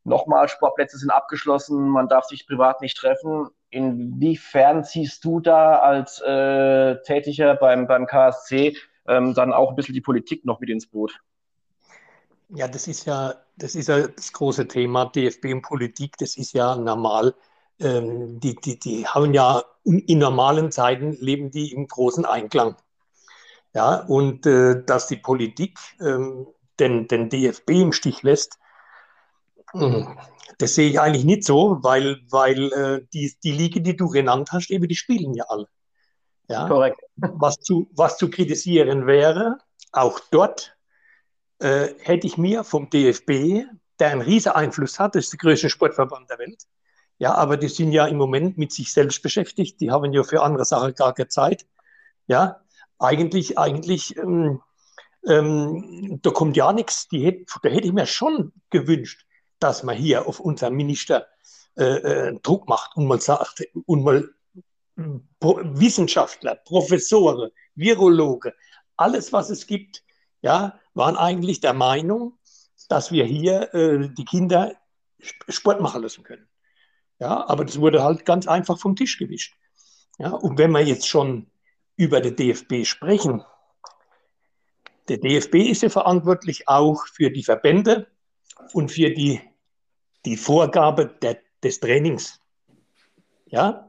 [0.05, 3.48] Nochmal, Sportplätze sind abgeschlossen, man darf sich privat nicht treffen.
[3.70, 8.77] Inwiefern ziehst du da als äh, Tätiger beim, beim KSC
[9.09, 11.18] ähm, dann auch ein bisschen die Politik noch mit ins Boot?
[12.55, 16.17] Ja, das ist ja, das ist ja das große Thema DFB und Politik.
[16.19, 17.35] Das ist ja normal.
[17.81, 22.77] Ähm, die, die, die haben ja in normalen Zeiten leben die im großen Einklang.
[23.75, 26.47] Ja, und äh, dass die Politik ähm,
[26.79, 28.59] den, den DFB im Stich lässt,
[29.73, 30.15] mh,
[30.59, 34.53] das sehe ich eigentlich nicht so, weil, weil äh, die, die Liga, die du genannt
[34.53, 35.69] hast, eben, die spielen ja alle.
[36.49, 36.69] Ja?
[36.69, 37.01] Korrekt.
[37.17, 39.59] Was zu, was zu kritisieren wäre,
[39.93, 40.77] auch dort
[41.62, 43.64] äh, hätte ich mir vom DFB,
[43.98, 46.64] der einen riesen Einfluss hat, das ist der größte Sportverband der Welt,
[47.18, 50.42] ja, aber die sind ja im Moment mit sich selbst beschäftigt, die haben ja für
[50.42, 51.66] andere Sachen gar keine Zeit,
[52.27, 52.61] ja,
[52.98, 54.61] eigentlich, eigentlich, ähm,
[55.27, 59.25] ähm, da kommt ja nichts, die, da hätte ich mir schon gewünscht,
[59.61, 61.27] dass man hier auf unseren Minister
[61.77, 64.29] äh, äh, Druck macht und mal sagt, und mal
[64.96, 68.53] Wissenschaftler, Professoren, Virologe,
[68.96, 70.03] alles, was es gibt,
[70.43, 72.39] ja, waren eigentlich der Meinung,
[72.89, 74.75] dass wir hier äh, die Kinder
[75.49, 76.49] Sport machen lassen können.
[77.19, 79.55] Ja, aber das wurde halt ganz einfach vom Tisch gewischt.
[80.19, 81.51] Ja, und wenn wir jetzt schon
[81.97, 83.45] über den DFB sprechen,
[85.09, 88.09] der DFB ist ja verantwortlich auch für die Verbände
[88.73, 89.41] und für die,
[90.25, 92.41] die Vorgabe der, des Trainings.
[93.47, 93.89] Ja,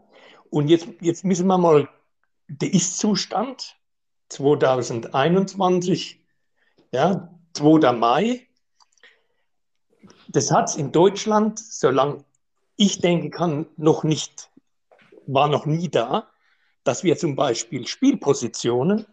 [0.50, 1.89] und jetzt, jetzt müssen wir mal
[2.48, 3.76] der Ist-Zustand
[4.30, 6.22] 2021
[6.93, 7.91] ja, 2.
[7.91, 8.47] Mai.
[10.29, 12.23] Das hat es in Deutschland, solange
[12.75, 14.51] ich denken kann, noch nicht,
[15.27, 16.32] war noch nie da,
[16.84, 19.06] dass wir zum Beispiel Spielpositionen,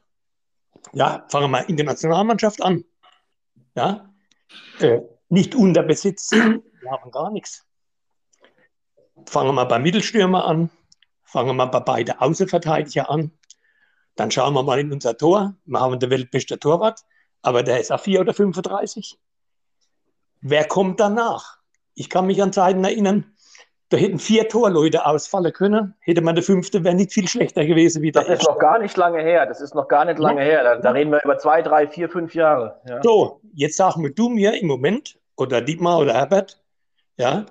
[0.93, 2.85] ja, fangen wir in der Nationalmannschaft an,
[3.75, 4.13] ja,
[4.81, 7.67] äh, nicht unterbesetzt sind, wir haben gar nichts.
[9.27, 10.71] Fangen wir beim Mittelstürmer an,
[11.23, 13.33] fangen wir bei beiden Außenverteidiger an,
[14.17, 17.05] dann schauen wir mal in unser Tor, wir haben den weltbeste Torwart,
[17.43, 19.19] aber der ist auch 4 oder 35.
[20.41, 21.59] Wer kommt danach?
[21.95, 23.35] Ich kann mich an Zeiten erinnern,
[23.91, 25.95] da hätten vier Torleute ausfallen können.
[26.01, 28.79] Hätte man der fünfte, wäre nicht viel schlechter gewesen wie der Das ist noch gar
[28.79, 29.47] nicht lange her.
[29.47, 30.47] Das ist noch gar nicht lange ja.
[30.47, 30.63] her.
[30.63, 32.81] Da, da, reden wir über zwei, drei, vier, fünf Jahre.
[32.89, 33.03] Ja.
[33.03, 36.63] So, jetzt sag mir du mir im Moment, oder Dietmar oder Herbert,
[37.17, 37.47] ja,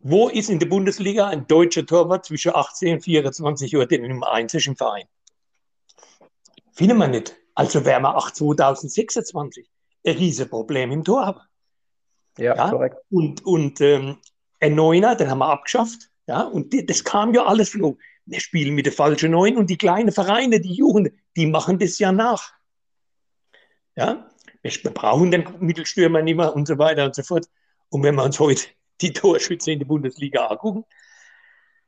[0.00, 4.22] wo ist in der Bundesliga ein deutscher Torwart zwischen 18 und 24 Uhr, den im
[4.22, 5.06] einzigen Verein?
[6.72, 7.37] Finden wir nicht.
[7.58, 9.68] Also werden wir auch 2026
[10.06, 11.40] ein Riesenproblem im Tor haben.
[12.38, 12.70] Ja, ja?
[12.70, 12.98] korrekt.
[13.10, 14.18] Und, und ähm,
[14.60, 16.08] ein Neuner, den haben wir abgeschafft.
[16.28, 17.98] Ja, und das kam ja alles floh.
[18.26, 21.98] Wir spielen mit der falschen Neun und die kleinen Vereine, die Jugend, die machen das
[21.98, 22.52] ja nach.
[23.96, 24.30] Ja,
[24.62, 27.46] wir brauchen den Mittelstürmer nicht mehr und so weiter und so fort.
[27.88, 28.68] Und wenn wir uns heute
[29.00, 30.84] die Torschütze in der Bundesliga angucken,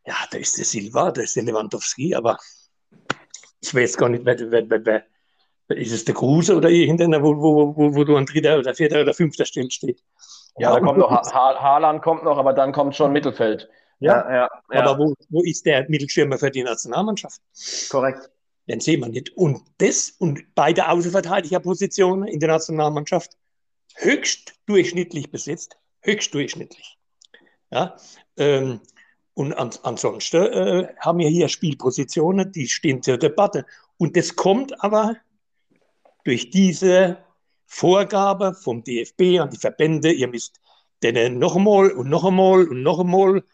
[0.04, 2.38] ja, da ist der Silva, da ist der Lewandowski, aber
[3.61, 5.06] ich weiß gar nicht, wer, wer, wer, wer,
[5.76, 9.02] ist es der Kruse oder irgendeiner, wo, wo, wo, wo du an dritter oder vierter
[9.02, 10.02] oder fünfter Stelle steht.
[10.59, 13.68] Ja, da kommt noch, ha Haaland kommt noch, aber dann kommt schon Mittelfeld.
[14.00, 17.40] Ja, ja, ja aber Wo, wo ist der Mittelstürmer für die Nationalmannschaft?
[17.90, 18.30] Korrekt.
[18.66, 19.37] Den sehen wir nicht.
[19.37, 23.37] Und das und beide Außenverteidigerpositionen in der Nationalmannschaft
[23.96, 25.76] höchst durchschnittlich besetzt.
[26.02, 26.98] Höchst durchschnittlich.
[27.70, 27.96] Ja,
[28.37, 28.80] ähm,
[29.35, 33.64] und an, ansonsten äh, haben wir hier Spielpositionen, die stehen zur Debatte.
[33.96, 35.16] Und das kommt aber
[36.24, 37.18] durch diese
[37.66, 40.61] Vorgabe vom DFB an die Verbände, ihr müsst
[41.02, 43.44] denen noch einmal und noch einmal und noch einmal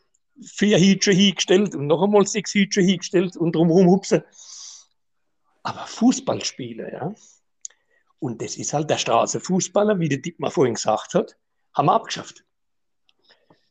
[0.43, 4.23] vier Hütchen hingestellt und noch einmal sechs Hütchen hingestellt und drumherum hupsen.
[5.63, 7.15] Aber Fußballspiele, ja.
[8.19, 11.37] Und das ist halt der Straßenfußballer, wie der Dietmar vorhin gesagt hat,
[11.75, 12.45] haben wir abgeschafft.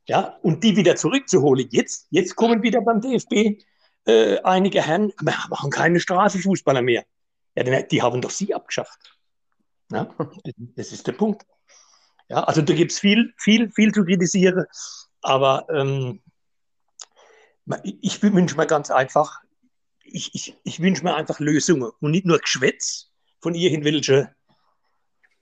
[0.08, 1.68] Ja, und die wieder zurückzuholen.
[1.72, 3.64] Jetzt, jetzt kommen wieder beim DFB
[4.06, 7.06] äh, einige Herren, wir machen keine Straßenfußballer mehr.
[7.56, 9.18] Ja, die haben doch sie abgeschafft.
[9.92, 10.14] Ja,
[10.76, 11.46] das ist der Punkt.
[12.28, 14.66] Ja, also da gibt es viel, viel, viel zu kritisieren,
[15.22, 16.22] aber ähm,
[17.84, 19.42] ich wünsche mir ganz einfach,
[20.04, 24.30] ich, ich, ich wünsche mir einfach Lösungen und nicht nur Geschwätz von irgendwelchen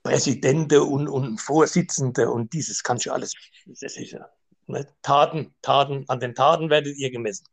[0.02, 3.32] Präsidenten und, und Vorsitzende und dieses kannst du alles.
[3.64, 4.28] Das ist ja,
[4.66, 4.86] ne?
[5.00, 7.46] Taten, Taten, an den Taten werdet ihr gemessen.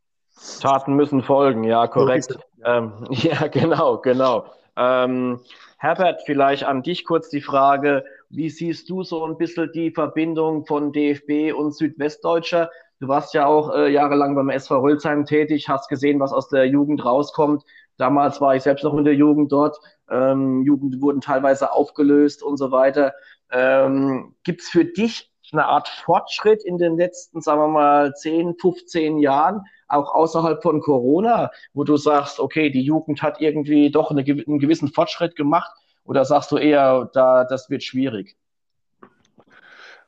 [0.60, 2.38] Taten müssen folgen, ja, korrekt.
[2.64, 4.46] Ähm, ja, genau, genau.
[4.76, 5.40] Ähm,
[5.78, 10.64] Herbert, vielleicht an dich kurz die Frage, wie siehst du so ein bisschen die Verbindung
[10.64, 12.70] von DFB und Südwestdeutscher?
[13.00, 16.66] Du warst ja auch äh, jahrelang beim SV Rölsheim tätig, hast gesehen, was aus der
[16.66, 17.64] Jugend rauskommt.
[17.96, 19.76] Damals war ich selbst noch in der Jugend dort.
[20.08, 23.12] Ähm, Jugend wurden teilweise aufgelöst und so weiter.
[23.50, 28.56] Ähm, Gibt es für dich eine Art Fortschritt in den letzten, sagen wir mal, 10,
[28.58, 34.10] 15 Jahren, auch außerhalb von Corona, wo du sagst, okay, die Jugend hat irgendwie doch
[34.10, 35.70] eine, einen gewissen Fortschritt gemacht?
[36.04, 38.36] Oder sagst du eher, da, das wird schwierig?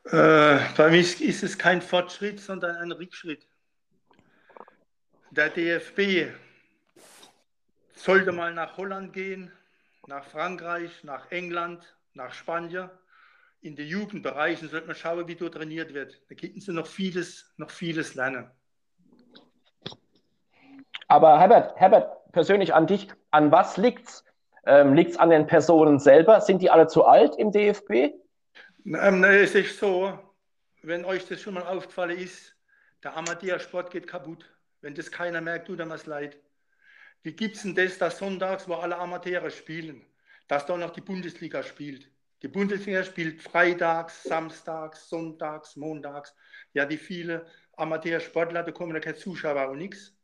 [0.05, 3.47] Äh, bei mir ist es kein Fortschritt, sondern ein Rückschritt.
[5.31, 6.31] Der DFB
[7.93, 9.51] sollte mal nach Holland gehen,
[10.07, 12.89] nach Frankreich, nach England, nach Spanien
[13.65, 16.21] in den Jugendbereichen sollte man schauen, wie dort trainiert wird.
[16.29, 18.49] Da könnten sie noch vieles, noch vieles lernen.
[21.07, 24.23] Aber Herbert, Herbert, persönlich an dich, an was liegt es?
[24.67, 26.41] Ähm, liegt es an den Personen selber?
[26.41, 27.91] Sind die alle zu alt im DFB?
[28.85, 30.17] Ähm, ne, es ist so,
[30.83, 32.55] wenn euch das schon mal aufgefallen ist,
[33.03, 34.45] der Amateursport geht kaputt.
[34.81, 36.37] Wenn das keiner merkt, tut er mir leid.
[37.23, 40.05] Wie gibt es denn das, dass sonntags, wo alle Amateure spielen,
[40.47, 42.07] dass da noch die Bundesliga spielt?
[42.45, 46.35] Die Bundesliga spielt freitags, samstags, sonntags, montags.
[46.73, 50.15] Ja, die viele Amateursportler, da kommen ja keine Zuschauer und nichts.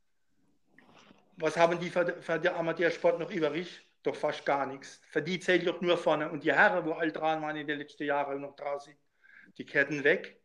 [1.38, 3.89] Was haben die für, für den Amateursport noch übrig?
[4.03, 5.01] Doch fast gar nichts.
[5.10, 6.29] Für die zählt doch nur vorne.
[6.29, 8.95] Und die Herren, wo alt dran waren in den letzten Jahren noch draußen,
[9.57, 10.39] die kehrten weg.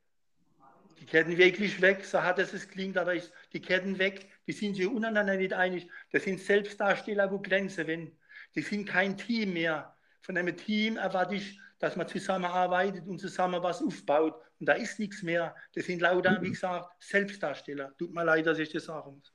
[0.99, 4.31] Die kehrten wirklich weg, so hart es klingt, aber ich, die kehrten weg.
[4.47, 5.91] Die sind sich untereinander nicht einig.
[6.11, 8.17] Das sind Selbstdarsteller, wo Grenze wenn.
[8.55, 9.95] Die sind kein Team mehr.
[10.23, 14.35] Von einem Team erwarte ich, dass man zusammenarbeitet und zusammen was aufbaut.
[14.59, 15.55] Und da ist nichts mehr.
[15.75, 17.93] Das sind lauter, wie gesagt, Selbstdarsteller.
[17.99, 19.33] Tut mir leid, dass ich das sagen muss.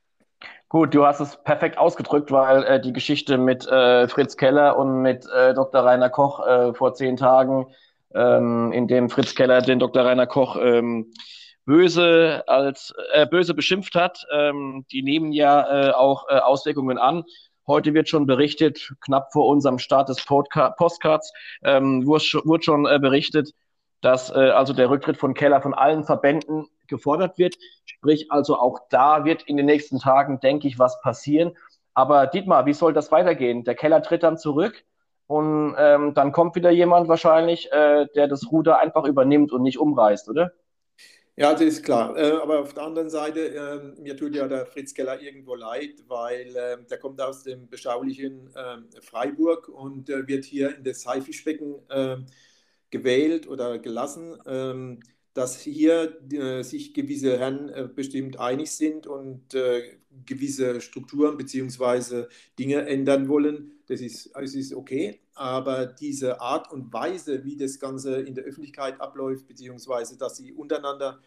[0.69, 5.01] Gut, du hast es perfekt ausgedrückt, weil äh, die Geschichte mit äh, Fritz Keller und
[5.01, 5.83] mit äh, Dr.
[5.83, 7.67] Rainer Koch äh, vor zehn Tagen,
[8.15, 10.03] ähm, in dem Fritz Keller den Dr.
[10.03, 11.11] Rainer Koch ähm,
[11.65, 17.23] böse als äh, böse beschimpft hat, ähm, die nehmen ja äh, auch Auswirkungen an.
[17.71, 21.31] Heute wird schon berichtet, knapp vor unserem Start des Postcards,
[21.63, 23.53] ähm, wurde schon äh, berichtet,
[24.01, 27.55] dass äh, also der Rücktritt von Keller von allen Verbänden gefordert wird.
[27.85, 31.53] Sprich, also auch da wird in den nächsten Tagen, denke ich, was passieren.
[31.93, 33.63] Aber Dietmar, wie soll das weitergehen?
[33.63, 34.83] Der Keller tritt dann zurück
[35.27, 39.79] und ähm, dann kommt wieder jemand wahrscheinlich, äh, der das Ruder einfach übernimmt und nicht
[39.79, 40.51] umreißt, oder?
[41.37, 42.15] Ja, das ist klar.
[42.17, 46.03] Äh, aber auf der anderen Seite, ähm, mir tut ja der Fritz Keller irgendwo leid,
[46.07, 51.05] weil ähm, der kommt aus dem beschaulichen ähm, Freiburg und äh, wird hier in das
[51.07, 51.75] Haifischbecken
[52.89, 54.37] gewählt oder gelassen,
[55.33, 59.55] dass hier äh, sich gewisse Herren bestimmt einig sind und
[60.25, 62.25] gewisse Strukturen bzw.
[62.59, 63.80] Dinge ändern wollen.
[63.91, 68.43] Das ist, das ist okay aber diese Art und Weise, wie das Ganze in der
[68.43, 71.19] Öffentlichkeit abläuft, beziehungsweise dass sie untereinander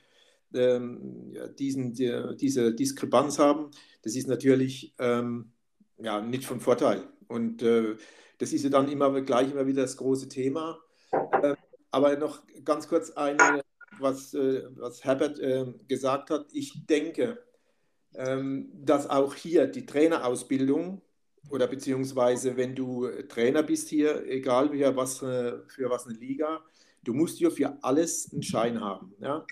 [0.55, 3.73] ähm, diesen, die, diese Diskrepanz haben,
[4.03, 5.51] das ist natürlich ähm,
[5.99, 7.09] ja, nicht von Vorteil.
[7.27, 7.97] Und äh,
[8.39, 10.79] das ist ja dann immer gleich immer wieder das große Thema.
[11.11, 11.57] Äh,
[11.91, 13.63] aber noch ganz kurz eine,
[13.99, 16.47] was, äh, was Herbert ähm, gesagt hat.
[16.53, 17.43] Ich denke,
[18.15, 21.03] ähm, dass auch hier die Trainerausbildung
[21.51, 26.63] oder beziehungsweise wenn du Trainer bist hier, egal für was, äh, für was eine Liga,
[27.03, 29.15] du musst ja für alles einen Schein haben.
[29.21, 29.47] Ja?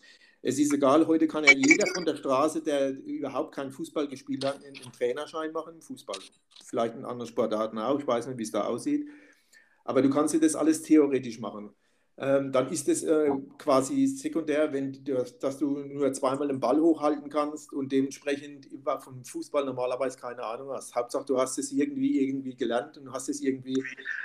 [0.44, 4.44] Es ist egal, heute kann ja jeder von der Straße, der überhaupt keinen Fußball gespielt
[4.44, 6.18] hat, einen Trainerschein machen, Fußball.
[6.64, 9.08] Vielleicht in anderen Sportarten auch, ich weiß nicht, wie es da aussieht.
[9.84, 11.70] Aber du kannst dir das alles theoretisch machen.
[12.22, 14.96] Ähm, dann ist es äh, quasi sekundär, wenn
[15.40, 18.68] dass du nur zweimal den Ball hochhalten kannst und dementsprechend
[19.00, 20.94] vom Fußball normalerweise keine Ahnung hast.
[20.94, 23.82] Hauptsache, du hast es irgendwie irgendwie gelernt und hast es irgendwie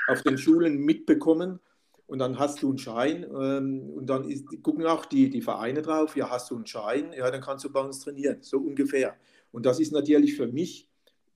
[0.10, 1.60] auf den Schulen mitbekommen
[2.05, 5.81] und dann hast du einen Schein ähm, und dann ist, gucken auch die, die Vereine
[5.81, 9.15] drauf, ja, hast du einen Schein, ja, dann kannst du bei uns trainieren, so ungefähr.
[9.51, 10.88] Und das ist natürlich für mich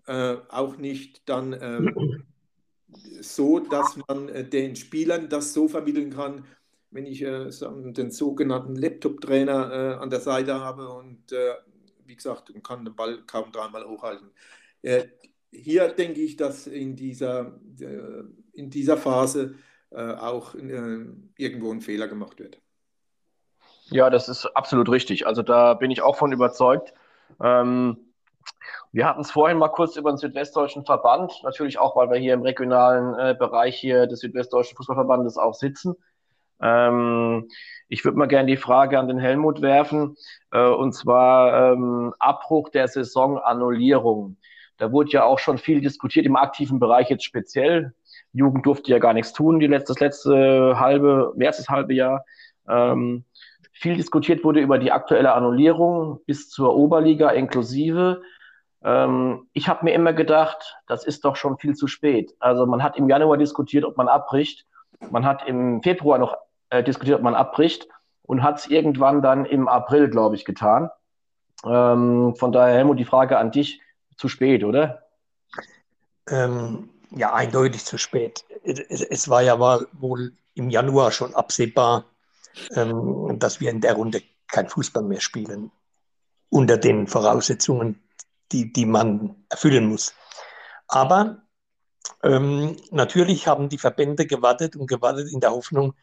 [0.05, 2.23] äh, auch nicht dann ähm,
[3.21, 6.45] so, dass man äh, den Spielern das so vermitteln kann,
[6.89, 11.31] wenn ich äh, den sogenannten Laptop-Trainer äh, an der Seite habe und
[12.05, 14.31] wie gesagt, kann den Ball kaum dreimal hochhalten.
[15.49, 17.57] Hier denke ich, dass in dieser,
[18.51, 19.55] in dieser Phase
[19.91, 22.59] auch irgendwo ein Fehler gemacht wird.
[23.91, 25.25] Ja, das ist absolut richtig.
[25.25, 26.93] Also da bin ich auch von überzeugt.
[27.41, 27.97] Ähm,
[28.91, 32.33] wir hatten es vorhin mal kurz über den Südwestdeutschen Verband, natürlich auch, weil wir hier
[32.33, 35.95] im regionalen äh, Bereich hier des Südwestdeutschen Fußballverbandes auch sitzen.
[36.61, 37.47] Ähm,
[37.87, 40.15] ich würde mal gerne die Frage an den Helmut werfen,
[40.51, 44.37] äh, und zwar ähm, Abbruch der Saisonannullierung.
[44.77, 47.93] Da wurde ja auch schon viel diskutiert im aktiven Bereich jetzt speziell.
[48.33, 51.93] Jugend durfte ja gar nichts tun, die letzte, das letzte halbe, mehr als das halbe
[51.93, 52.25] Jahr.
[52.67, 53.25] Ähm,
[53.73, 58.21] viel diskutiert wurde über die aktuelle Annullierung bis zur Oberliga inklusive.
[58.83, 62.35] Ähm, ich habe mir immer gedacht, das ist doch schon viel zu spät.
[62.39, 64.65] Also man hat im Januar diskutiert, ob man abbricht.
[65.09, 66.35] Man hat im Februar noch
[66.69, 67.87] äh, diskutiert, ob man abbricht
[68.23, 70.89] und hat es irgendwann dann im April, glaube ich, getan.
[71.65, 73.81] Ähm, von daher, Helmut, die Frage an dich,
[74.17, 75.03] zu spät, oder?
[76.29, 78.45] Ähm, ja, eindeutig zu spät.
[78.63, 82.05] Es, es, war ja wohl im Januar schon absehbar,
[82.75, 85.71] ähm, dass wir in der Runde kein Fußball mehr spielen,
[86.49, 88.01] unter den Voraussetzungen,
[88.51, 90.13] die, die man erfüllen muss.
[90.87, 91.43] Aber
[92.23, 95.93] ähm, natürlich haben die Verbände gewartet und gewartet in der Hoffnung,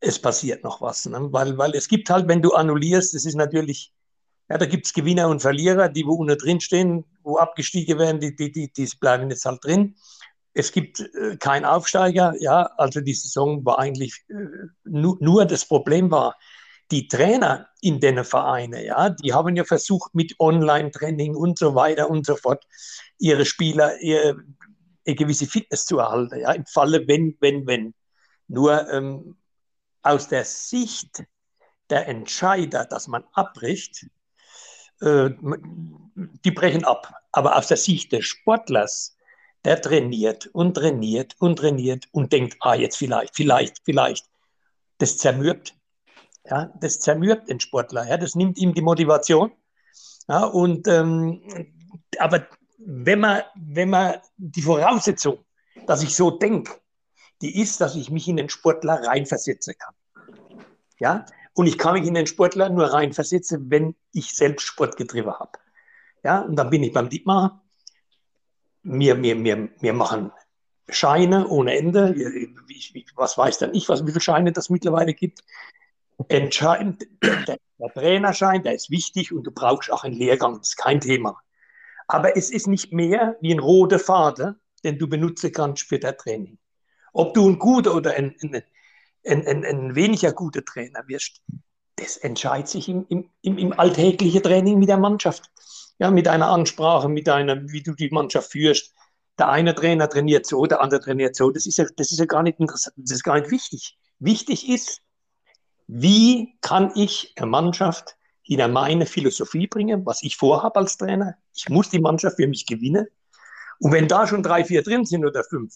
[0.00, 1.06] es passiert noch was.
[1.06, 1.32] Ne?
[1.32, 3.92] Weil, weil es gibt halt, wenn du annullierst, das ist natürlich,
[4.48, 8.20] ja, da gibt es Gewinner und Verlierer, die wo unten drin stehen, wo abgestiegen werden,
[8.20, 9.96] die, die, die, die bleiben jetzt halt drin.
[10.52, 15.64] Es gibt äh, keinen Aufsteiger, ja, also die Saison war eigentlich äh, nur, nur das
[15.64, 16.36] Problem war,
[16.90, 22.10] die Trainer in den Vereinen, ja, die haben ja versucht mit Online-Training und so weiter
[22.10, 22.64] und so fort
[23.18, 24.36] ihre Spieler ihre,
[25.06, 27.94] eine gewisse Fitness zu erhalten, ja, im Falle wenn, wenn, wenn.
[28.48, 29.36] Nur ähm,
[30.02, 31.24] aus der Sicht
[31.90, 34.06] der Entscheider, dass man abbricht,
[35.00, 35.30] äh,
[36.44, 37.12] die brechen ab.
[37.32, 39.16] Aber aus der Sicht des Sportlers,
[39.64, 44.26] der trainiert und trainiert und trainiert und denkt, ah, jetzt vielleicht, vielleicht, vielleicht,
[44.98, 45.74] das zermürbt.
[46.46, 48.06] Ja, das zermürbt den Sportler.
[48.08, 49.52] Ja, das nimmt ihm die Motivation.
[50.28, 51.42] Ja, und, ähm,
[52.18, 52.46] aber
[52.78, 55.38] wenn man, wenn man die Voraussetzung,
[55.86, 56.72] dass ich so denke,
[57.40, 59.94] die ist, dass ich mich in den Sportler reinversetzen kann.
[60.98, 65.32] Ja, und ich kann mich in den Sportler nur reinversetzen, wenn ich selbst Sport getrieben
[65.32, 65.52] habe.
[66.22, 67.62] Ja, und dann bin ich beim Dietmar.
[68.82, 70.30] Wir, wir, wir, wir machen
[70.88, 72.14] Scheine ohne Ende.
[72.68, 75.42] Ich, was weiß dann ich, was, wie viele Scheine das mittlerweile gibt.
[76.28, 80.76] Entscheidend, der, der Trainerschein, der ist wichtig und du brauchst auch einen Lehrgang, das ist
[80.76, 81.40] kein Thema.
[82.06, 86.16] Aber es ist nicht mehr wie ein roter Faden, den du benutzen kannst für das
[86.18, 86.58] Training.
[87.12, 88.62] Ob du ein guter oder ein, ein,
[89.24, 91.42] ein, ein, weniger guter Trainer wirst,
[91.96, 95.50] das entscheidet sich im, im, im, alltäglichen Training mit der Mannschaft.
[95.98, 98.92] Ja, mit einer Ansprache, mit einer, wie du die Mannschaft führst.
[99.38, 101.50] Der eine Trainer trainiert so, der andere trainiert so.
[101.50, 103.96] Das ist ja, das ist ja gar nicht interessant, das ist gar nicht wichtig.
[104.18, 105.03] Wichtig ist,
[105.86, 108.16] wie kann ich eine Mannschaft
[108.46, 111.36] in meine Philosophie bringen, was ich vorhabe als Trainer.
[111.54, 113.06] Ich muss die Mannschaft für mich gewinnen.
[113.78, 115.74] Und wenn da schon drei, vier drin sind oder fünf,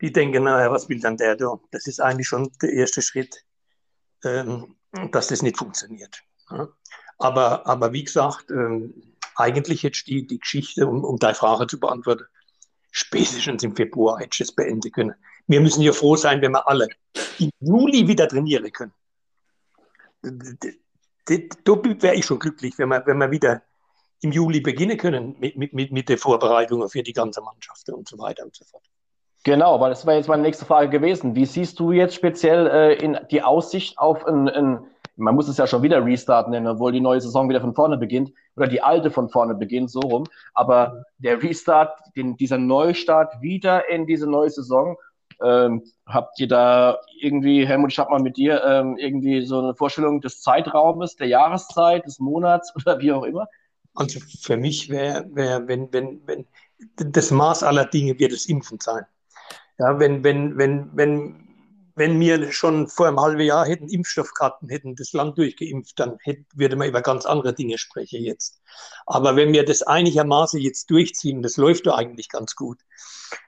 [0.00, 1.58] die denken, naja, was will dann der da?
[1.70, 3.44] Das ist eigentlich schon der erste Schritt,
[4.24, 4.76] ähm,
[5.12, 6.22] dass das nicht funktioniert.
[6.50, 6.68] Ja?
[7.18, 11.78] Aber, aber wie gesagt, ähm, eigentlich jetzt die, die Geschichte, um, um deine Frage zu
[11.78, 12.24] beantworten,
[12.90, 15.14] spätestens im Februar hätte ich es beenden können.
[15.46, 16.88] Wir müssen ja froh sein, wenn wir alle
[17.40, 18.92] im Juli wieder trainieren können.
[20.22, 23.62] Da wäre ich schon glücklich, wenn wir, wenn wir wieder
[24.22, 28.18] im Juli beginnen können mit, mit, mit der Vorbereitung für die ganze Mannschaft und so
[28.18, 28.84] weiter und so fort.
[29.44, 31.34] Genau, weil das wäre jetzt meine nächste Frage gewesen.
[31.34, 34.78] Wie siehst du jetzt speziell äh, in die Aussicht auf ein, ein,
[35.16, 37.98] man muss es ja schon wieder Restart nennen, obwohl die neue Saison wieder von vorne
[37.98, 40.24] beginnt oder die alte von vorne beginnt, so rum.
[40.54, 44.96] Aber der Restart, den, dieser Neustart wieder in diese neue Saison,
[45.42, 49.74] ähm, habt ihr da irgendwie, Helmut, ich habe mal mit dir ähm, irgendwie so eine
[49.74, 53.48] Vorstellung des Zeitraumes, der Jahreszeit, des Monats oder wie auch immer?
[53.94, 56.46] Also für mich wäre, wär, wenn, wenn, wenn
[56.96, 59.04] das Maß aller Dinge wird es Impfen sein.
[59.78, 61.44] Ja, wenn, wenn, wenn, wenn,
[61.96, 66.44] wenn wir schon vor einem halben Jahr hätten Impfstoffkarten, hätten das Land durchgeimpft, dann hätte,
[66.54, 68.60] würde man über ganz andere Dinge sprechen jetzt.
[69.06, 72.80] Aber wenn wir das einigermaßen jetzt durchziehen, das läuft doch eigentlich ganz gut,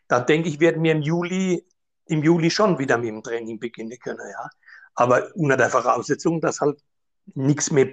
[0.08, 1.64] dann denke ich, werden wir im Juli,
[2.06, 4.18] im Juli schon wieder mit dem Training beginnen können.
[4.30, 4.50] Ja.
[4.94, 6.82] Aber unter der Voraussetzung, dass halt
[7.34, 7.88] nichts mehr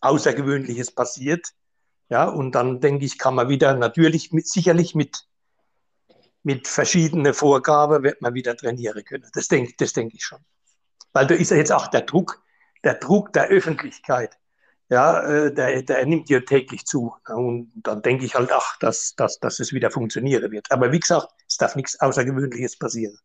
[0.00, 1.48] Außergewöhnliches passiert.
[2.10, 5.26] Ja, und dann denke ich, kann man wieder natürlich mit, sicherlich mit
[6.44, 9.28] mit verschiedenen Vorgaben wird man wieder trainieren können.
[9.32, 10.40] Das denke das denk ich schon.
[11.14, 12.42] weil da ist ja jetzt auch der Druck,
[12.84, 14.38] der Druck der Öffentlichkeit.
[14.90, 17.14] Ja, äh, der, der nimmt ja täglich zu.
[17.28, 20.70] Und dann denke ich halt, ach, dass, dass, dass es wieder funktionieren wird.
[20.70, 23.18] Aber wie gesagt, es darf nichts Außergewöhnliches passieren.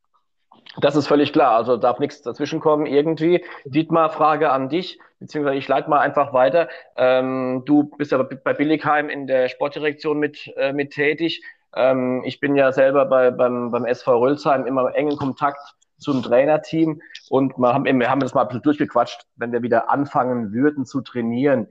[0.78, 1.56] Das ist völlig klar.
[1.56, 3.44] Also darf nichts dazwischenkommen irgendwie.
[3.66, 6.70] Dietmar, Frage an dich, beziehungsweise ich leite mal einfach weiter.
[6.96, 11.44] Ähm, du bist ja bei Billigheim in der Sportdirektion mit, äh, mit tätig.
[11.76, 17.02] Ähm, ich bin ja selber bei, beim, beim SV Rölsheim immer engen Kontakt zum Trainerteam
[17.30, 20.86] und wir haben, wir haben das mal ein bisschen durchgequatscht, wenn wir wieder anfangen würden
[20.86, 21.68] zu trainieren.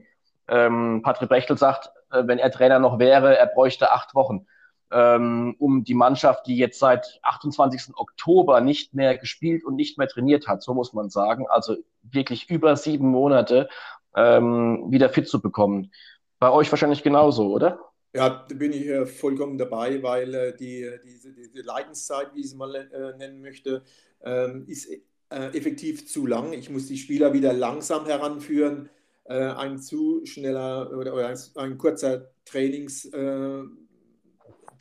[0.47, 4.45] Ähm, Patrick Bechtel sagt, äh, wenn er Trainer noch wäre, er bräuchte acht Wochen,
[4.91, 7.95] ähm, um die Mannschaft, die jetzt seit 28.
[7.95, 12.49] Oktober nicht mehr gespielt und nicht mehr trainiert hat, so muss man sagen, also wirklich
[12.49, 13.69] über sieben Monate
[14.15, 15.91] ähm, wieder fit zu bekommen.
[16.39, 17.79] Bei euch wahrscheinlich genauso, oder?
[18.13, 22.47] Ja, da bin ich äh, vollkommen dabei, weil äh, die, diese, diese Leidenszeit, wie ich
[22.47, 23.83] es mal äh, nennen möchte,
[24.23, 24.89] ähm, ist
[25.29, 26.53] äh, effektiv zu lang.
[26.53, 28.89] Ich muss die Spieler wieder langsam heranführen.
[29.25, 33.05] Äh, ein zu schneller oder, oder ein, ein, kurzer Trainings,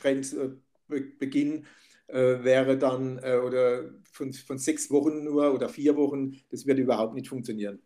[0.05, 0.51] äh,
[0.89, 1.67] Trainingsbeginn
[2.11, 7.29] wäre dann oder von, von sechs Wochen nur oder vier Wochen, das wird überhaupt nicht
[7.29, 7.83] funktionieren.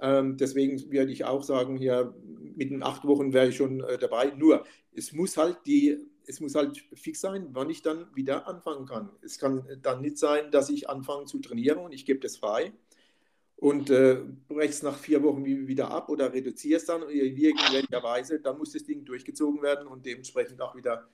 [0.00, 2.14] Ähm, deswegen würde ich auch sagen, hier
[2.56, 4.32] mit den acht Wochen wäre ich schon äh, dabei.
[4.36, 8.86] Nur, es muss halt die, es muss halt fix sein, wann ich dann wieder anfangen
[8.86, 9.10] kann.
[9.20, 12.72] Es kann dann nicht sein, dass ich anfange zu trainieren und ich gebe das frei
[13.56, 18.02] und äh, breche es nach vier Wochen wieder ab oder reduziere es dann in irgendwelcher
[18.02, 21.08] Weise, dann muss das Ding durchgezogen werden und dementsprechend auch wieder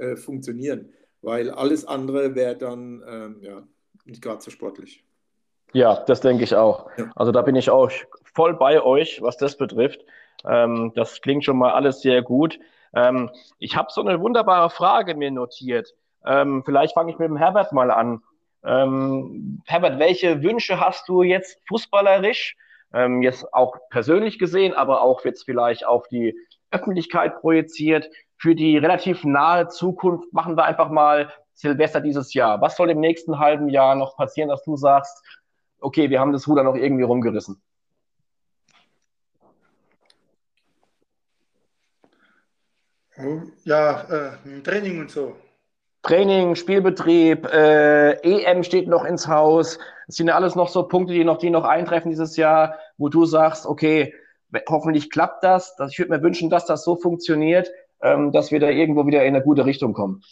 [0.00, 0.92] äh, funktionieren.
[1.22, 3.62] Weil alles andere wäre dann ähm, ja,
[4.04, 5.04] nicht gerade so sportlich.
[5.72, 6.90] Ja, das denke ich auch.
[7.14, 7.90] Also da bin ich auch
[8.34, 10.04] voll bei euch, was das betrifft.
[10.44, 12.58] Ähm, das klingt schon mal alles sehr gut.
[12.94, 15.94] Ähm, ich habe so eine wunderbare Frage mir notiert.
[16.24, 18.22] Ähm, vielleicht fange ich mit dem Herbert mal an.
[18.64, 22.56] Ähm, Herbert, welche Wünsche hast du jetzt fußballerisch,
[22.92, 26.36] ähm, jetzt auch persönlich gesehen, aber auch jetzt vielleicht auf die
[26.70, 28.10] Öffentlichkeit projiziert,
[28.40, 30.32] für die relativ nahe Zukunft?
[30.32, 32.60] Machen wir einfach mal Silvester dieses Jahr.
[32.62, 35.22] Was soll im nächsten halben Jahr noch passieren, dass du sagst,
[35.78, 37.60] okay, wir haben das Ruder noch irgendwie rumgerissen?
[43.64, 45.36] Ja, äh, Training und so.
[46.02, 49.78] Training, Spielbetrieb, äh, EM steht noch ins Haus.
[50.06, 53.10] Das sind ja alles noch so Punkte, die noch, die noch eintreffen dieses Jahr, wo
[53.10, 54.14] du sagst, okay,
[54.66, 55.76] hoffentlich klappt das.
[55.90, 57.70] Ich würde mir wünschen, dass das so funktioniert,
[58.02, 60.22] ähm, dass wir da irgendwo wieder in eine gute Richtung kommen.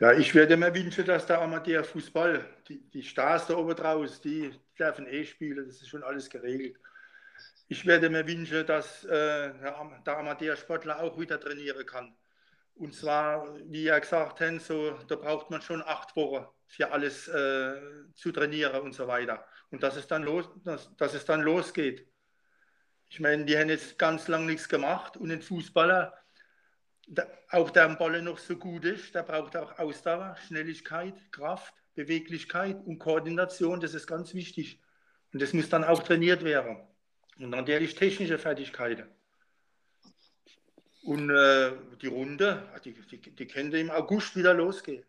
[0.00, 4.50] Ja, ich würde mir wünschen, dass der Amateurfußball, die, die Stars da oben draus, die
[4.76, 6.76] dürfen eh spielen, das ist schon alles geregelt.
[7.68, 12.14] Ich werde mir wünschen, dass äh, der Amateursportler auch wieder trainieren kann.
[12.74, 17.28] Und zwar, wie er gesagt hat, so, da braucht man schon acht Wochen für alles
[17.28, 17.74] äh,
[18.14, 19.44] zu trainieren und so weiter.
[19.70, 22.08] Und dass es dann, los, dass, dass es dann losgeht.
[23.08, 26.12] Ich meine, die haben jetzt ganz lange nichts gemacht und ein Fußballer,
[27.50, 32.78] auch der am Ball noch so gut ist, der braucht auch Ausdauer, Schnelligkeit, Kraft, Beweglichkeit
[32.86, 33.80] und Koordination.
[33.80, 34.80] Das ist ganz wichtig.
[35.32, 36.78] Und das muss dann auch trainiert werden.
[37.38, 39.08] Und natürlich technische Fertigkeiten.
[41.04, 45.04] Und äh, die Runde, die, die, die könnte im August wieder losgehen.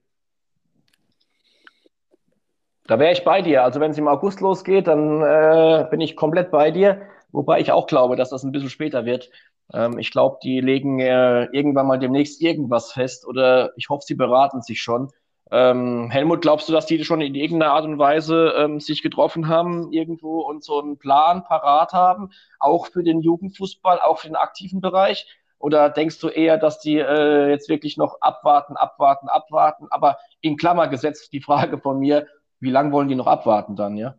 [2.88, 3.64] Da wäre ich bei dir.
[3.64, 7.08] Also wenn es im August losgeht, dann äh, bin ich komplett bei dir.
[7.32, 9.30] Wobei ich auch glaube, dass das ein bisschen später wird.
[9.72, 14.16] Ähm, ich glaube, die legen äh, irgendwann mal demnächst irgendwas fest oder ich hoffe, sie
[14.16, 15.12] beraten sich schon.
[15.52, 19.48] Ähm, Helmut, glaubst du, dass die schon in irgendeiner Art und Weise ähm, sich getroffen
[19.48, 24.36] haben irgendwo und so einen Plan parat haben, auch für den Jugendfußball, auch für den
[24.36, 25.28] aktiven Bereich?
[25.60, 29.88] Oder denkst du eher, dass die äh, jetzt wirklich noch abwarten, abwarten, abwarten?
[29.92, 32.28] Aber in Klammer gesetzt die Frage von mir,
[32.60, 34.16] wie lange wollen die noch abwarten dann, ja?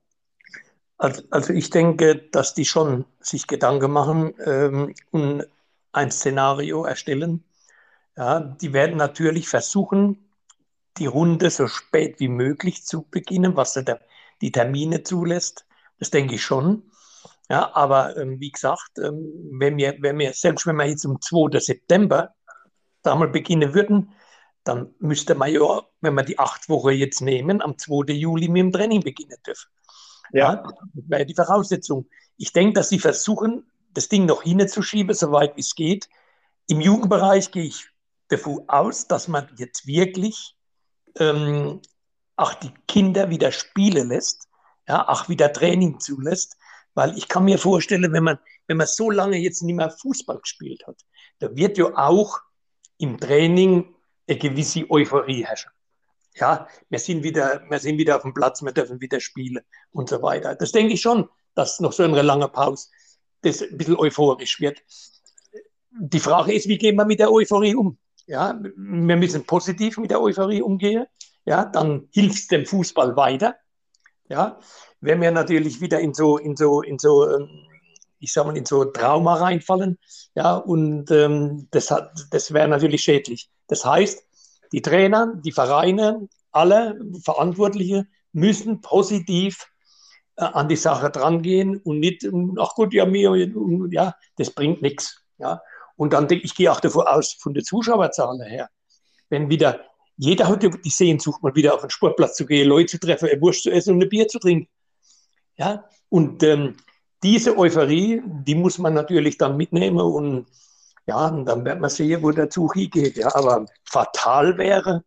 [1.05, 5.47] Also, also ich denke, dass die schon sich Gedanken machen ähm, und
[5.93, 7.45] ein Szenario erstellen.
[8.17, 10.31] Ja, die werden natürlich versuchen,
[10.97, 14.01] die Runde so spät wie möglich zu beginnen, was der,
[14.41, 15.67] die Termine zulässt.
[15.99, 16.91] Das denke ich schon.
[17.51, 21.21] Ja, aber ähm, wie gesagt, ähm, wenn, wir, wenn wir, selbst wenn wir jetzt am
[21.21, 21.61] 2.
[21.61, 22.35] September
[23.03, 24.15] da mal beginnen würden,
[24.65, 28.15] dann müsste man ja, wenn wir die acht Wochen jetzt nehmen, am 2.
[28.15, 29.69] Juli mit dem Training beginnen dürfen.
[30.35, 30.57] Ja.
[30.57, 32.09] das wäre die Voraussetzung.
[32.37, 36.09] Ich denke, dass sie versuchen, das Ding noch hinzuschieben, soweit es geht.
[36.67, 37.89] Im Jugendbereich gehe ich
[38.29, 40.57] davon aus, dass man jetzt wirklich
[41.21, 41.81] ähm,
[42.35, 44.49] auch die Kinder wieder spielen lässt,
[44.89, 46.57] ja, auch wieder Training zulässt,
[46.95, 50.41] weil ich kann mir vorstellen, wenn man, wenn man so lange jetzt nicht mehr Fußball
[50.41, 51.01] gespielt hat,
[51.39, 52.41] da wird ja auch
[52.99, 53.95] im Training
[54.27, 55.71] eine gewisse Euphorie herrschen.
[56.37, 59.63] Ja, wir sind wieder, wir sind wieder auf dem Platz, wir dürfen wieder spielen
[59.93, 60.55] und so weiter.
[60.55, 62.89] Das denke ich schon, dass noch so eine lange Pause
[63.43, 64.83] das ein bisschen euphorisch wird.
[65.91, 67.99] Die Frage ist, wie gehen wir mit der Euphorie um?
[68.27, 71.07] Ja, wir müssen positiv mit der Euphorie umgehen.
[71.45, 73.57] Ja, dann hilft es dem Fußball weiter.
[74.29, 74.59] Ja,
[75.01, 77.49] wenn wir natürlich wieder in so, in so, in so, ähm,
[78.19, 79.99] ich sag mal, in so Trauma reinfallen,
[80.35, 81.95] ja, und ähm, das,
[82.31, 83.51] das wäre natürlich schädlich.
[83.69, 84.27] Das heißt,
[84.75, 89.69] die Trainer, die Vereine, alle Verantwortliche müssen positiv
[90.35, 93.53] äh, an die Sache drangehen und nicht, ach gut, ja, mir,
[93.93, 95.23] ja, das bringt nichts.
[95.39, 95.63] Ja.
[95.95, 98.69] Und dann denke ich, gehe auch davon aus, von der Zuschauerzahl her,
[99.29, 99.81] wenn wieder
[100.17, 103.41] jeder hat die Sehnsucht, mal wieder auf den Sportplatz zu gehen, Leute zu treffen, eine
[103.41, 104.69] Wurst zu essen und ein Bier zu trinken.
[105.57, 106.77] Ja, und ähm,
[107.23, 110.47] diese Euphorie, die muss man natürlich dann mitnehmen und
[111.07, 113.17] ja, und dann wird man sehen, wo der Zug hingeht.
[113.17, 115.05] Ja, aber fatal wäre,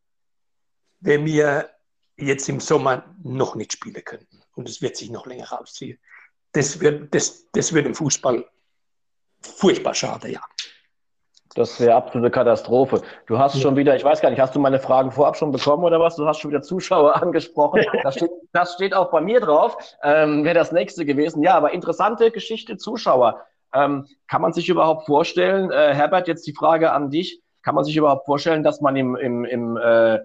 [1.00, 1.70] wenn wir
[2.18, 6.00] jetzt im Sommer noch nicht spielen könnten und es wird sich noch länger rausziehen.
[6.52, 8.46] Das wird, das, das wird im Fußball
[9.42, 10.42] furchtbar schade, ja.
[11.56, 13.02] Das wäre absolute Katastrophe.
[13.26, 15.84] Du hast schon wieder, ich weiß gar nicht, hast du meine Fragen vorab schon bekommen
[15.84, 16.16] oder was?
[16.16, 17.84] Du hast schon wieder Zuschauer angesprochen.
[18.04, 19.76] Das steht, das steht auch bei mir drauf.
[20.04, 21.42] Ähm, wäre das nächste gewesen.
[21.42, 23.44] Ja, aber interessante Geschichte, Zuschauer.
[23.74, 27.84] Ähm, kann man sich überhaupt vorstellen, äh, Herbert, jetzt die Frage an dich, kann man
[27.84, 30.20] sich überhaupt vorstellen, dass man im, im, im, äh,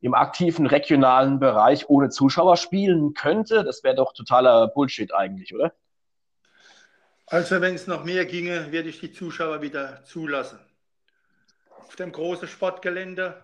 [0.00, 3.64] im aktiven regionalen Bereich ohne Zuschauer spielen könnte?
[3.64, 5.72] Das wäre doch totaler Bullshit eigentlich, oder?
[7.26, 10.58] Also wenn es noch mehr ginge, würde ich die Zuschauer wieder zulassen
[11.86, 13.42] auf dem großen Sportgelände,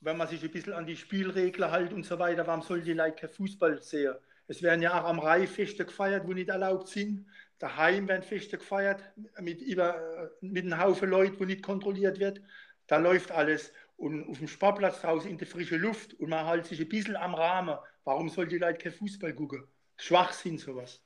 [0.00, 2.94] wenn man sich ein bisschen an die Spielregeln hält und so weiter, warum soll die
[2.94, 4.14] Leute kein Fußball sehen?
[4.46, 7.26] Es werden ja auch am Rai Feste gefeiert, wo nicht erlaubt sind.
[7.60, 9.04] Daheim werden Feste gefeiert
[9.38, 12.40] mit, über, mit einem Haufen Leuten, wo nicht kontrolliert wird.
[12.86, 13.72] Da läuft alles.
[13.96, 17.16] Und auf dem Sportplatz draußen in der frischen Luft und man hält sich ein bisschen
[17.16, 17.76] am Rahmen.
[18.04, 19.68] Warum soll die Leute kein Fußball gucken?
[19.98, 21.02] Schwachsinn sowas.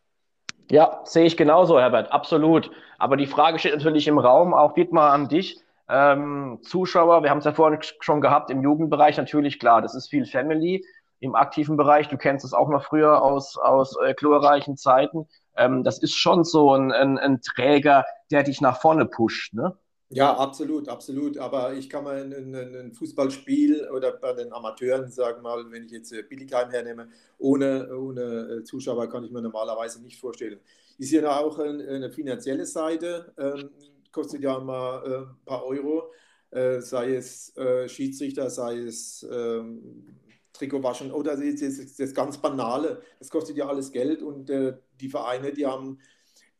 [0.70, 2.70] Ja, sehe ich genauso, Herbert, absolut.
[2.98, 5.60] Aber die Frage steht natürlich im Raum, auch Dietmar an dich.
[5.88, 10.08] Ähm, Zuschauer, wir haben es ja vorhin schon gehabt, im Jugendbereich natürlich, klar, das ist
[10.08, 10.86] viel Family.
[11.20, 15.84] Im aktiven Bereich, du kennst es auch noch früher aus, aus äh, glorreichen Zeiten, ähm,
[15.84, 19.76] das ist schon so ein, ein, ein, Träger, der dich nach vorne pusht, ne?
[20.10, 21.38] Ja, absolut, absolut.
[21.38, 25.92] Aber ich kann mal ein, ein Fußballspiel oder bei den Amateuren, sagen mal, wenn ich
[25.92, 27.08] jetzt äh, Billigheim hernehme,
[27.38, 30.60] ohne, ohne äh, Zuschauer kann ich mir normalerweise nicht vorstellen.
[30.98, 33.32] Ist ja auch eine finanzielle Seite.
[33.36, 33.70] Ähm,
[34.12, 36.12] kostet ja mal äh, ein paar Euro,
[36.50, 40.06] äh, sei es äh, Schiedsrichter, sei es ähm,
[40.54, 43.02] Trikot waschen oder das, das, das, ganz Banale.
[43.18, 45.98] Das kostet ja alles Geld und äh, die Vereine, die haben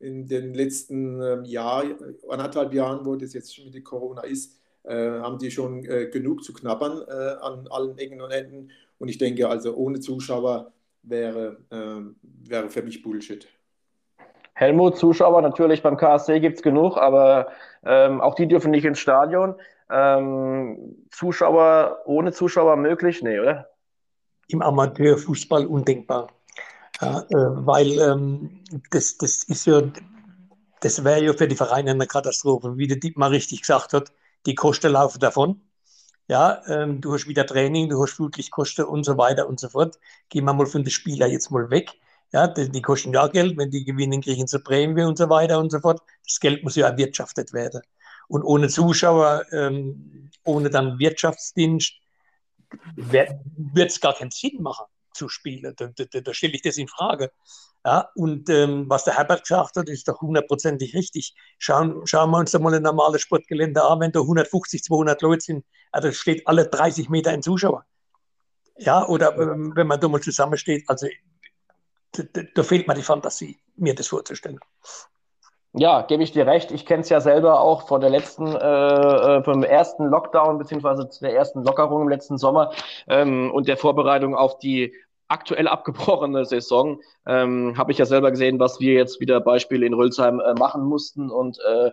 [0.00, 1.84] in den letzten ähm, Jahr,
[2.28, 6.52] anderthalb Jahren, wo das jetzt mit Corona ist, äh, haben die schon äh, genug zu
[6.52, 8.70] knabbern an allen Ecken und Enden.
[8.98, 10.72] Und ich denke, also ohne Zuschauer
[11.02, 13.48] wäre, ähm, wäre für mich Bullshit.
[14.54, 17.48] Helmut, Zuschauer natürlich beim KSC gibt es genug, aber
[17.84, 19.56] ähm, auch die dürfen nicht ins Stadion.
[19.90, 23.22] Ähm, Zuschauer ohne Zuschauer möglich?
[23.22, 23.68] Nee, oder?
[24.48, 26.28] Im Amateurfußball undenkbar.
[27.00, 29.82] Ja, äh, weil ähm, das, das ist ja,
[30.80, 34.12] das wäre ja für die Vereine eine Katastrophe, wie der Dietmar richtig gesagt hat,
[34.46, 35.60] die Kosten laufen davon.
[36.28, 39.98] Ja, ähm, du hast wieder Training, du hast Flutlichtkosten und so weiter und so fort.
[40.30, 41.92] Gehen wir mal von den Spielern jetzt mal weg.
[42.32, 45.58] Ja, die, die, kosten ja Geld, wenn die gewinnen, kriegen sie Prämie und so weiter
[45.58, 46.00] und so fort.
[46.26, 47.82] Das Geld muss ja erwirtschaftet werden.
[48.28, 51.92] Und ohne Zuschauer, ähm, ohne dann Wirtschaftsdienst,
[52.96, 55.74] wird es gar keinen Sinn machen zu spielen.
[55.76, 57.30] Da, da, da stelle ich das in Frage.
[57.86, 61.34] Ja, und ähm, was der Herbert gesagt hat, ist doch hundertprozentig richtig.
[61.58, 65.44] Schauen, schauen wir uns da mal ein normales Sportgelände an, wenn da 150, 200 Leute
[65.44, 67.84] sind, also steht alle 30 Meter ein Zuschauer.
[68.78, 71.06] Ja, oder ähm, wenn man da mal zusammensteht, also
[72.12, 74.58] da, da fehlt mir die Fantasie, mir das vorzustellen.
[75.76, 76.70] Ja, gebe ich dir recht.
[76.70, 81.08] Ich kenne es ja selber auch von der letzten, äh, äh, vom ersten Lockdown beziehungsweise
[81.20, 82.70] der ersten Lockerung im letzten Sommer
[83.08, 84.94] ähm, und der Vorbereitung auf die
[85.26, 87.00] aktuell abgebrochene Saison.
[87.26, 90.84] Ähm, Habe ich ja selber gesehen, was wir jetzt wieder Beispiel in Rülsheim äh, machen
[90.84, 91.90] mussten und äh,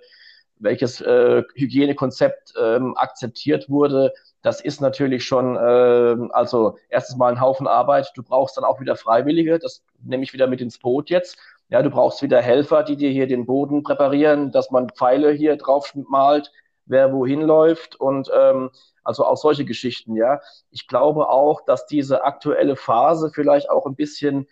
[0.60, 7.42] welches äh, Hygienekonzept ähm, akzeptiert wurde das ist natürlich schon, äh, also erstens mal ein
[7.42, 8.12] Haufen Arbeit.
[8.16, 11.38] Du brauchst dann auch wieder Freiwillige, das nehme ich wieder mit ins Boot jetzt.
[11.72, 15.56] Ja, du brauchst wieder Helfer, die dir hier den Boden präparieren, dass man Pfeile hier
[15.58, 16.52] drauf malt,
[16.86, 18.72] wer wohin läuft und ähm,
[19.04, 20.40] also auch solche Geschichten, ja.
[20.70, 24.48] Ich glaube auch, dass diese aktuelle Phase vielleicht auch ein bisschen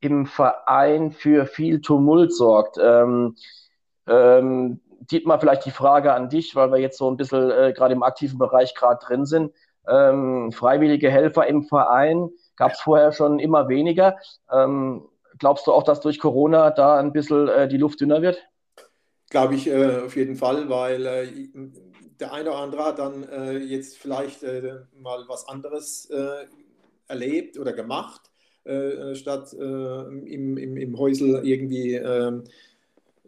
[0.00, 2.78] im Verein für viel Tumult sorgt.
[2.82, 3.36] Ähm,
[4.08, 7.94] ähm, Dietmar, vielleicht die Frage an dich, weil wir jetzt so ein bisschen äh, gerade
[7.94, 9.52] im aktiven Bereich gerade drin sind.
[9.88, 14.16] ähm, freiwillige Helfer im Verein gab es vorher schon immer weniger.
[14.50, 15.08] Ähm,
[15.42, 18.38] glaubst du auch, dass durch Corona da ein bisschen äh, die Luft dünner wird?
[19.28, 21.26] Glaube ich äh, auf jeden Fall, weil äh,
[22.20, 26.46] der eine oder andere hat dann äh, jetzt vielleicht äh, mal was anderes äh,
[27.08, 28.22] erlebt oder gemacht,
[29.14, 32.44] statt im, im, im Häusel irgendwie ähm,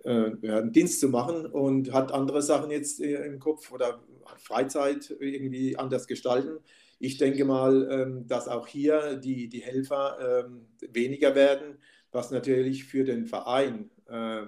[0.04, 3.98] einen Dienst zu machen und hat andere Sachen jetzt im Kopf oder
[4.38, 6.60] Freizeit irgendwie anders gestalten.
[7.00, 11.78] Ich denke mal, ähm, dass auch hier die, die Helfer ähm, weniger werden,
[12.14, 14.42] was natürlich für den Verein äh,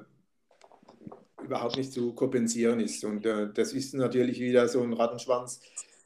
[1.43, 3.05] überhaupt nicht zu kompensieren ist.
[3.05, 5.61] Und äh, das ist natürlich wieder so ein Rattenschwanz,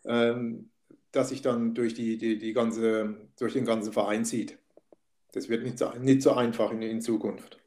[0.05, 0.71] ähm,
[1.13, 4.59] das sich dann durch, die, die, die ganze, durch den ganzen Verein zieht.
[5.33, 7.59] Das wird nicht so, nicht so einfach in, in Zukunft.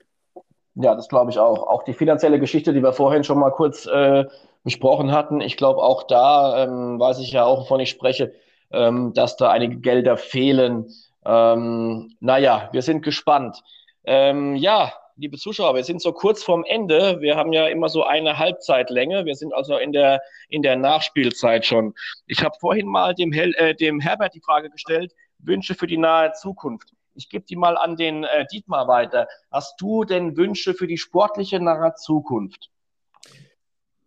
[0.76, 1.68] Ja, das glaube ich auch.
[1.68, 4.26] Auch die finanzielle Geschichte, die wir vorhin schon mal kurz äh,
[4.64, 8.34] besprochen hatten, ich glaube auch da ähm, weiß ich ja auch, wovon ich spreche,
[8.72, 10.92] ähm, dass da einige Gelder fehlen.
[11.26, 13.62] Ähm, naja, wir sind gespannt.
[14.06, 17.20] Ähm, ja, liebe Zuschauer, wir sind so kurz vorm Ende.
[17.22, 19.26] Wir haben ja immer so eine Halbzeitlänge.
[19.26, 21.94] Wir sind also in der, in der Nachspielzeit schon.
[22.28, 25.98] Ich habe vorhin mal dem, Hel äh, dem Herbert die Frage gestellt, Wünsche für die
[25.98, 26.90] nahe Zukunft.
[27.16, 29.28] Ich gebe die mal an den äh, Dietmar weiter.
[29.52, 32.72] Hast du denn Wünsche für die sportliche nahe Zukunft?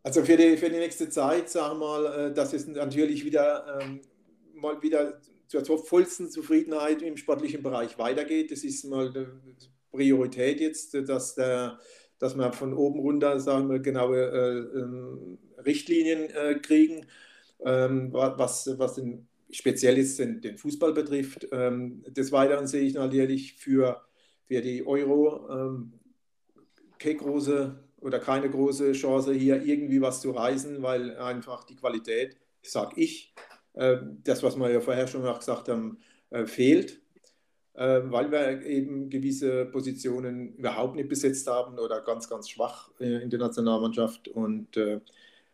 [0.03, 3.81] Also für die, für die nächste Zeit, sagen wir mal, äh, dass es natürlich wieder
[3.81, 4.01] ähm,
[4.55, 8.51] mal wieder zur vollsten Zufriedenheit im sportlichen Bereich weitergeht.
[8.51, 9.27] Das ist mal die
[9.97, 11.79] Priorität jetzt, dass, der,
[12.19, 17.07] dass wir von oben runter sagen wir, genaue äh, ähm, Richtlinien äh, kriegen,
[17.65, 21.49] ähm, was, was den, speziell jetzt den, den Fußball betrifft.
[21.53, 24.03] Ähm, des Weiteren sehe ich natürlich für,
[24.45, 25.89] für die Euro
[26.99, 32.37] keine große oder keine große Chance, hier irgendwie was zu reißen, weil einfach die Qualität,
[32.63, 33.35] sage ich,
[33.75, 35.99] äh, das, was wir ja vorher schon gesagt haben,
[36.31, 37.06] äh, fehlt, äh,
[37.77, 43.39] weil wir eben gewisse Positionen überhaupt nicht besetzt haben oder ganz, ganz schwach in der
[43.39, 44.29] Nationalmannschaft.
[44.29, 44.69] Und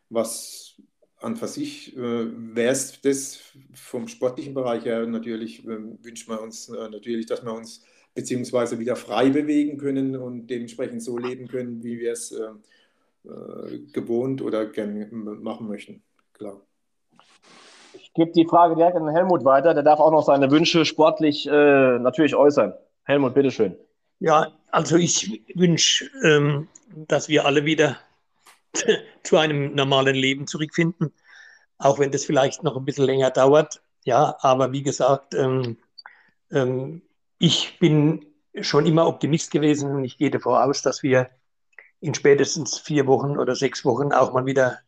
[0.09, 0.81] was
[1.19, 3.41] an für sich wäre es das
[3.75, 9.31] vom sportlichen Bereich her natürlich, wünscht man uns natürlich, dass wir uns beziehungsweise wieder frei
[9.31, 12.35] bewegen können und dementsprechend so leben können, wie wir es
[13.93, 16.03] gewohnt oder gerne machen möchten.
[16.35, 16.61] Klar.
[18.15, 19.73] Gebe die Frage direkt an Helmut weiter.
[19.75, 22.75] Der darf auch noch seine Wünsche sportlich äh, natürlich äußern.
[23.05, 23.77] Helmut, bitteschön.
[24.19, 27.99] Ja, also ich wünsche, ähm, dass wir alle wieder
[29.23, 31.13] zu einem normalen Leben zurückfinden,
[31.79, 33.83] auch wenn das vielleicht noch ein bisschen länger dauert.
[34.05, 35.79] Ja, aber wie gesagt, ähm,
[36.51, 37.03] ähm,
[37.39, 38.27] ich bin
[38.61, 41.31] schon immer Optimist gewesen und ich gehe davon aus, dass wir
[42.01, 44.81] in spätestens vier Wochen oder sechs Wochen auch mal wieder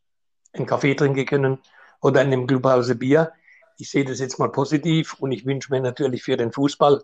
[0.52, 1.58] einen Kaffee trinken können
[2.04, 3.32] oder in einem Clubhause Bier.
[3.78, 7.02] Ich sehe das jetzt mal positiv und ich wünsche mir natürlich für den Fußball,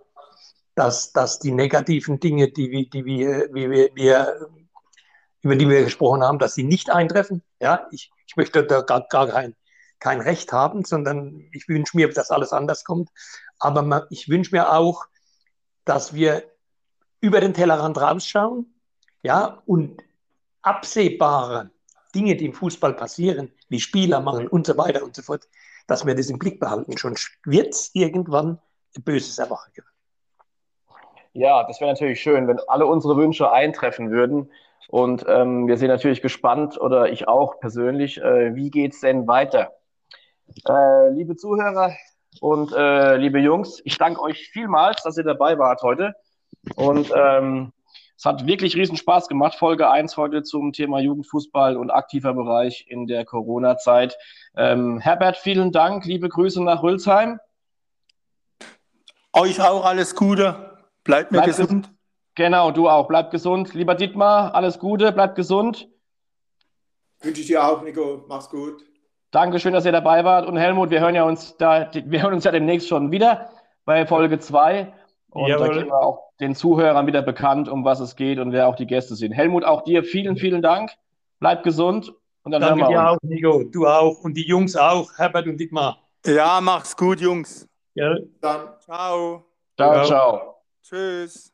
[0.74, 4.48] dass, dass die negativen Dinge, die, die wir, wir, wir,
[5.40, 7.42] über die wir gesprochen haben, dass sie nicht eintreffen.
[7.60, 9.56] Ja, ich, ich möchte da gar, gar kein,
[10.00, 13.08] kein Recht haben, sondern ich wünsche mir, dass alles anders kommt.
[13.58, 15.06] Aber man, ich wünsche mir auch,
[15.86, 16.44] dass wir
[17.22, 18.74] über den Tellerrand rausschauen,
[19.22, 20.02] ja, und
[20.60, 21.70] absehbare
[22.12, 25.48] Dinge, die im Fußball passieren, wie Spieler machen und so weiter und so fort,
[25.86, 26.96] dass wir das im Blick behalten.
[26.96, 28.58] Schon wird es irgendwann
[28.96, 29.72] ein böses Erwachen.
[31.32, 34.50] Ja, das wäre natürlich schön, wenn alle unsere Wünsche eintreffen würden.
[34.88, 39.28] Und ähm, wir sind natürlich gespannt, oder ich auch persönlich, äh, wie geht es denn
[39.28, 39.70] weiter?
[40.68, 41.94] Äh, liebe Zuhörer
[42.40, 46.14] und äh, liebe Jungs, ich danke euch vielmals, dass ihr dabei wart heute.
[46.74, 47.72] Und ähm,
[48.20, 49.54] es hat wirklich riesen Spaß gemacht.
[49.54, 54.14] Folge 1 heute zum Thema Jugendfußball und aktiver Bereich in der Corona-Zeit.
[54.54, 56.04] Ähm, Herbert, vielen Dank.
[56.04, 57.40] Liebe Grüße nach Rülsheim.
[59.32, 60.76] Euch auch alles Gute.
[61.02, 61.68] Bleibt mir bleib gesund.
[61.68, 61.90] gesund.
[62.34, 63.08] Genau, du auch.
[63.08, 63.72] Bleib gesund.
[63.72, 65.12] Lieber Dietmar, alles Gute.
[65.12, 65.88] Bleib gesund.
[67.22, 68.26] Wünsche ich dir auch, Nico.
[68.28, 68.84] Mach's gut.
[69.30, 70.46] Dankeschön, dass ihr dabei wart.
[70.46, 73.48] Und Helmut, wir hören ja uns da, wir hören uns ja demnächst schon wieder
[73.86, 74.92] bei Folge 2.
[75.30, 75.68] Und Jawohl.
[75.68, 78.76] da geben wir auch den Zuhörern wieder bekannt, um was es geht und wer auch
[78.76, 79.32] die Gäste sind.
[79.32, 80.92] Helmut, auch dir vielen, vielen Dank.
[81.38, 82.12] Bleib gesund.
[82.42, 83.64] Und dann Danke dir auch, Nico.
[83.64, 84.20] Du auch.
[84.20, 85.98] Und die Jungs auch, Herbert und Dietmar.
[86.26, 87.68] Ja, mach's gut, Jungs.
[87.94, 88.16] Ja.
[88.40, 88.68] Dann.
[88.80, 89.44] Ciao.
[89.76, 90.54] Ciao, ciao.
[90.82, 91.52] Tschüss.